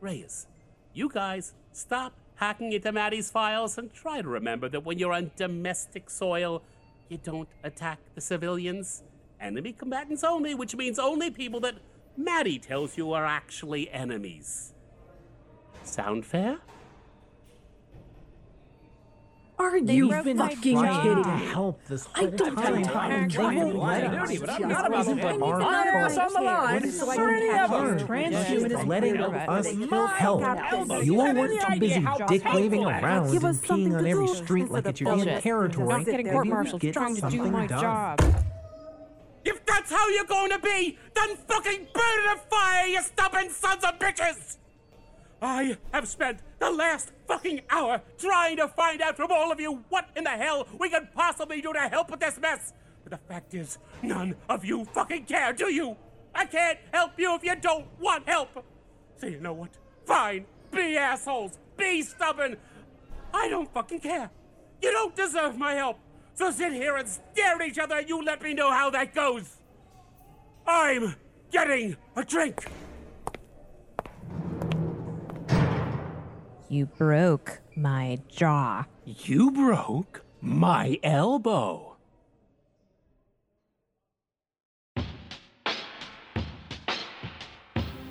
Reyes, 0.00 0.46
you 0.94 1.08
guys 1.08 1.54
stop 1.72 2.14
hacking 2.36 2.72
into 2.72 2.90
Maddie's 2.90 3.30
files 3.30 3.78
and 3.78 3.92
try 3.92 4.22
to 4.22 4.28
remember 4.28 4.68
that 4.68 4.84
when 4.84 4.98
you're 4.98 5.12
on 5.12 5.30
domestic 5.36 6.10
soil, 6.10 6.62
you 7.08 7.18
don't 7.22 7.48
attack 7.62 7.98
the 8.14 8.20
civilians. 8.20 9.02
Enemy 9.40 9.72
combatants 9.72 10.24
only, 10.24 10.54
which 10.54 10.74
means 10.74 10.98
only 10.98 11.30
people 11.30 11.60
that 11.60 11.74
Maddie 12.16 12.58
tells 12.58 12.96
you 12.96 13.12
are 13.12 13.24
actually 13.24 13.90
enemies. 13.90 14.72
Sound 15.84 16.24
fair? 16.26 16.58
Are 19.58 19.80
They've 19.80 19.90
you 19.96 20.08
been 20.24 20.38
fucking 20.38 20.74
trying 20.76 21.02
kidding 21.02 21.22
to 21.24 21.36
me? 21.36 21.46
help 21.46 21.84
this 21.84 22.08
I 22.16 22.20
whole 22.22 22.30
don't 22.30 22.56
time. 22.56 22.82
have 22.82 22.92
time. 22.92 23.28
They've 23.28 23.38
been 23.38 23.78
letting 23.78 24.10
Duty, 24.10 24.34
us 24.34 24.40
but 24.40 24.50
I'm 24.50 24.58
just 24.60 24.68
not 24.68 24.86
about 24.88 25.04
to 25.06 25.12
put 25.14 25.20
put 25.22 25.42
our 25.42 25.60
anything 25.62 25.92
fault. 25.92 25.94
else 25.94 26.18
on 26.18 26.32
the 26.32 26.40
line 26.50 26.90
So 26.90 27.06
for 27.12 27.30
I 27.30 27.36
any 27.36 27.48
can 27.48 27.64
of 27.64 27.70
learn. 27.70 27.94
us. 27.94 28.00
Yes, 28.00 28.08
Transhumanist 28.08 28.86
letting 28.88 29.12
theory. 29.12 29.24
us 29.38 29.72
My 29.74 30.06
help. 30.18 30.40
captain. 30.40 31.04
You 31.06 31.20
all 31.20 31.26
Have 31.26 31.36
weren't 31.36 31.52
any 31.52 31.74
too 31.74 31.80
busy 31.80 31.94
idea 31.94 32.08
how 32.08 32.18
dick 32.26 32.44
waving 32.52 32.82
helpful 32.82 33.04
around 33.04 33.32
Give 33.32 33.44
and 33.44 33.56
us 33.56 33.64
something 33.66 33.92
peeing 33.92 33.96
on 33.96 34.04
to 34.04 34.10
every 34.10 34.26
do 34.26 34.34
street 34.34 34.70
like 34.70 34.84
instead 34.86 34.90
it's 34.90 35.00
of 35.00 35.06
your 35.06 35.16
bullshit. 35.16 35.42
territory. 35.42 35.88
Not 35.88 36.04
getting 36.06 36.26
Maybe 36.26 36.30
court 36.34 36.46
you 36.46 36.52
martialed, 36.52 36.80
get 36.80 36.92
trying 36.94 37.14
to 37.14 37.20
do 37.20 37.30
something 37.30 37.52
my 37.52 37.66
done. 37.68 37.80
job. 37.80 38.20
If 39.44 39.64
that's 39.66 39.90
how 39.90 40.08
you're 40.08 40.24
going 40.24 40.50
to 40.50 40.58
be, 40.58 40.98
then 41.14 41.36
fucking 41.36 41.88
burn 41.92 42.24
in 42.24 42.30
a 42.30 42.36
fire, 42.50 42.86
you 42.86 43.02
stubborn 43.02 43.50
sons 43.50 43.84
of 43.84 43.98
bitches! 43.98 44.58
I 45.40 45.76
have 45.92 46.06
spent 46.06 46.38
the 46.60 46.70
last 46.70 47.10
fucking 47.26 47.62
hour 47.68 48.00
trying 48.16 48.58
to 48.58 48.68
find 48.68 49.02
out 49.02 49.16
from 49.16 49.32
all 49.32 49.50
of 49.50 49.58
you 49.58 49.84
what 49.88 50.08
in 50.14 50.22
the 50.22 50.30
hell 50.30 50.68
we 50.78 50.88
could 50.88 51.12
possibly 51.14 51.60
do 51.60 51.72
to 51.72 51.80
help 51.80 52.12
with 52.12 52.20
this 52.20 52.38
mess. 52.38 52.72
But 53.02 53.10
the 53.10 53.26
fact 53.26 53.52
is, 53.52 53.78
none 54.02 54.36
of 54.48 54.64
you 54.64 54.84
fucking 54.84 55.24
care, 55.24 55.52
do 55.52 55.72
you? 55.72 55.96
I 56.32 56.44
can't 56.44 56.78
help 56.92 57.18
you 57.18 57.34
if 57.34 57.42
you 57.42 57.56
don't 57.56 57.86
want 57.98 58.28
help. 58.28 58.64
So 59.16 59.26
you 59.26 59.40
know 59.40 59.52
what? 59.52 59.70
Fine. 60.06 60.46
Be 60.70 60.96
assholes. 60.96 61.58
Be 61.76 62.02
stubborn. 62.02 62.56
I 63.34 63.48
don't 63.48 63.72
fucking 63.74 64.00
care. 64.00 64.30
You 64.80 64.92
don't 64.92 65.14
deserve 65.16 65.58
my 65.58 65.74
help. 65.74 65.98
So 66.34 66.50
sit 66.50 66.72
here 66.72 66.96
and 66.96 67.08
stare 67.08 67.54
at 67.54 67.62
each 67.62 67.78
other 67.78 67.96
and 67.96 68.08
you 68.08 68.22
let 68.22 68.42
me 68.42 68.54
know 68.54 68.70
how 68.70 68.90
that 68.90 69.14
goes. 69.14 69.58
I'm 70.66 71.14
getting 71.50 71.96
a 72.16 72.24
drink. 72.24 72.66
You 76.68 76.86
broke 76.86 77.60
my 77.76 78.18
jaw. 78.28 78.86
You 79.04 79.50
broke 79.50 80.24
my 80.40 80.98
elbow. 81.02 81.96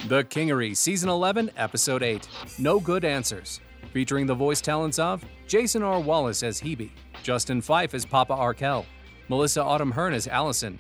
The 0.08 0.26
Kingery, 0.26 0.76
Season 0.76 1.10
11, 1.10 1.52
Episode 1.56 2.04
8 2.04 2.28
No 2.60 2.80
Good 2.80 3.06
Answers. 3.06 3.62
Featuring 3.94 4.26
the 4.26 4.36
voice 4.36 4.62
talents 4.62 5.00
of 5.00 5.24
Jason 5.48 5.84
R. 5.84 6.00
Wallace 6.00 6.44
as 6.44 6.62
Hebe, 6.62 6.92
Justin 7.24 7.62
Fife 7.62 7.94
as 7.94 8.06
Papa 8.06 8.34
Arkell, 8.34 8.86
Melissa 9.30 9.64
Autumn 9.64 9.92
Hearn 9.92 10.14
as 10.14 10.28
Alyson, 10.28 10.80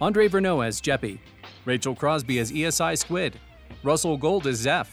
Andre 0.00 0.28
Verneau 0.28 0.66
as 0.66 0.80
Jeppy, 0.80 1.18
Rachel 1.64 1.94
Crosby 1.94 2.38
as 2.38 2.50
ESI 2.50 2.98
Squid, 2.98 3.38
Russell 3.82 4.16
Gold 4.16 4.46
as 4.46 4.64
Zeff, 4.64 4.88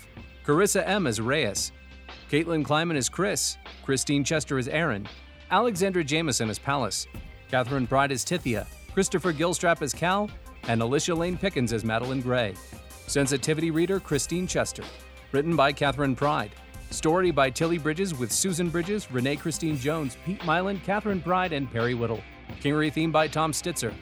Carissa 0.45 0.87
M. 0.87 1.07
as 1.07 1.19
Reyes, 1.19 1.71
Caitlin 2.29 2.63
Kleiman 2.63 2.97
as 2.97 3.09
Chris, 3.09 3.57
Christine 3.83 4.23
Chester 4.23 4.57
as 4.57 4.67
Aaron, 4.67 5.07
Alexandra 5.51 6.03
Jameson 6.03 6.49
as 6.49 6.59
Pallas, 6.59 7.07
Catherine 7.49 7.87
Pride 7.87 8.11
as 8.11 8.23
Tythia, 8.23 8.67
Christopher 8.93 9.33
Gilstrap 9.33 9.81
as 9.81 9.93
Cal, 9.93 10.29
and 10.67 10.81
Alicia 10.81 11.15
Lane 11.15 11.37
Pickens 11.37 11.73
as 11.73 11.83
Madeline 11.83 12.21
Gray. 12.21 12.53
Sensitivity 13.07 13.71
reader 13.71 13.99
Christine 13.99 14.45
Chester. 14.45 14.83
Written 15.31 15.55
by 15.55 15.71
Catherine 15.71 16.15
Pride. 16.15 16.51
Story 16.91 17.29
by 17.29 17.49
Tilly 17.51 17.77
Bridges 17.77 18.17
with 18.17 18.31
Susan 18.31 18.69
Bridges, 18.69 19.11
Renee 19.11 19.35
Christine 19.35 19.77
Jones, 19.77 20.17
Pete 20.25 20.39
Mylan, 20.39 20.83
Catherine 20.83 21.21
Pride, 21.21 21.53
and 21.53 21.71
Perry 21.71 21.93
Whittle. 21.93 22.21
Kingery 22.61 22.91
theme 22.91 23.11
by 23.11 23.27
Tom 23.27 23.51
Stitzer. 23.51 23.93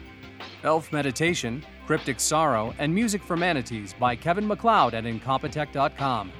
Elf 0.64 0.90
Meditation, 0.90 1.64
Cryptic 1.86 2.18
Sorrow, 2.18 2.74
and 2.78 2.92
Music 2.94 3.22
for 3.22 3.36
Manatees 3.36 3.92
by 3.92 4.16
Kevin 4.16 4.46
MacLeod 4.46 4.94
at 4.94 5.04
Incompetech.com. 5.04 6.32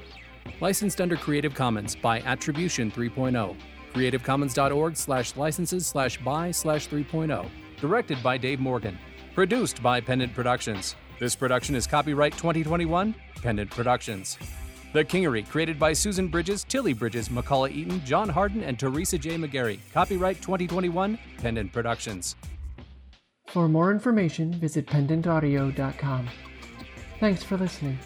Licensed 0.60 1.00
under 1.00 1.16
Creative 1.16 1.54
Commons 1.54 1.94
by 1.94 2.20
Attribution 2.22 2.90
3.0. 2.90 3.54
CreativeCommons.org 3.92 4.96
slash 4.96 5.36
licenses 5.36 5.86
slash 5.86 6.16
by 6.18 6.50
slash 6.50 6.88
3.0. 6.88 7.46
Directed 7.80 8.22
by 8.22 8.38
Dave 8.38 8.58
Morgan. 8.58 8.98
Produced 9.34 9.82
by 9.82 10.00
Pendant 10.00 10.34
Productions. 10.34 10.96
This 11.20 11.36
production 11.36 11.74
is 11.74 11.86
copyright 11.86 12.32
2021, 12.32 13.14
Pendant 13.42 13.70
Productions. 13.70 14.38
The 14.92 15.04
Kingery, 15.04 15.46
created 15.48 15.78
by 15.78 15.92
Susan 15.92 16.28
Bridges, 16.28 16.64
Tilly 16.64 16.94
Bridges, 16.94 17.28
McCullough 17.28 17.70
Eaton, 17.70 18.02
John 18.04 18.28
Harden, 18.28 18.62
and 18.62 18.78
Teresa 18.78 19.18
J. 19.18 19.36
McGarry. 19.36 19.78
Copyright 19.92 20.36
2021, 20.40 21.18
Pendant 21.38 21.72
Productions. 21.72 22.36
For 23.48 23.68
more 23.68 23.90
information, 23.90 24.52
visit 24.52 24.86
pendantaudio.com. 24.86 26.28
Thanks 27.20 27.42
for 27.42 27.56
listening. 27.56 27.98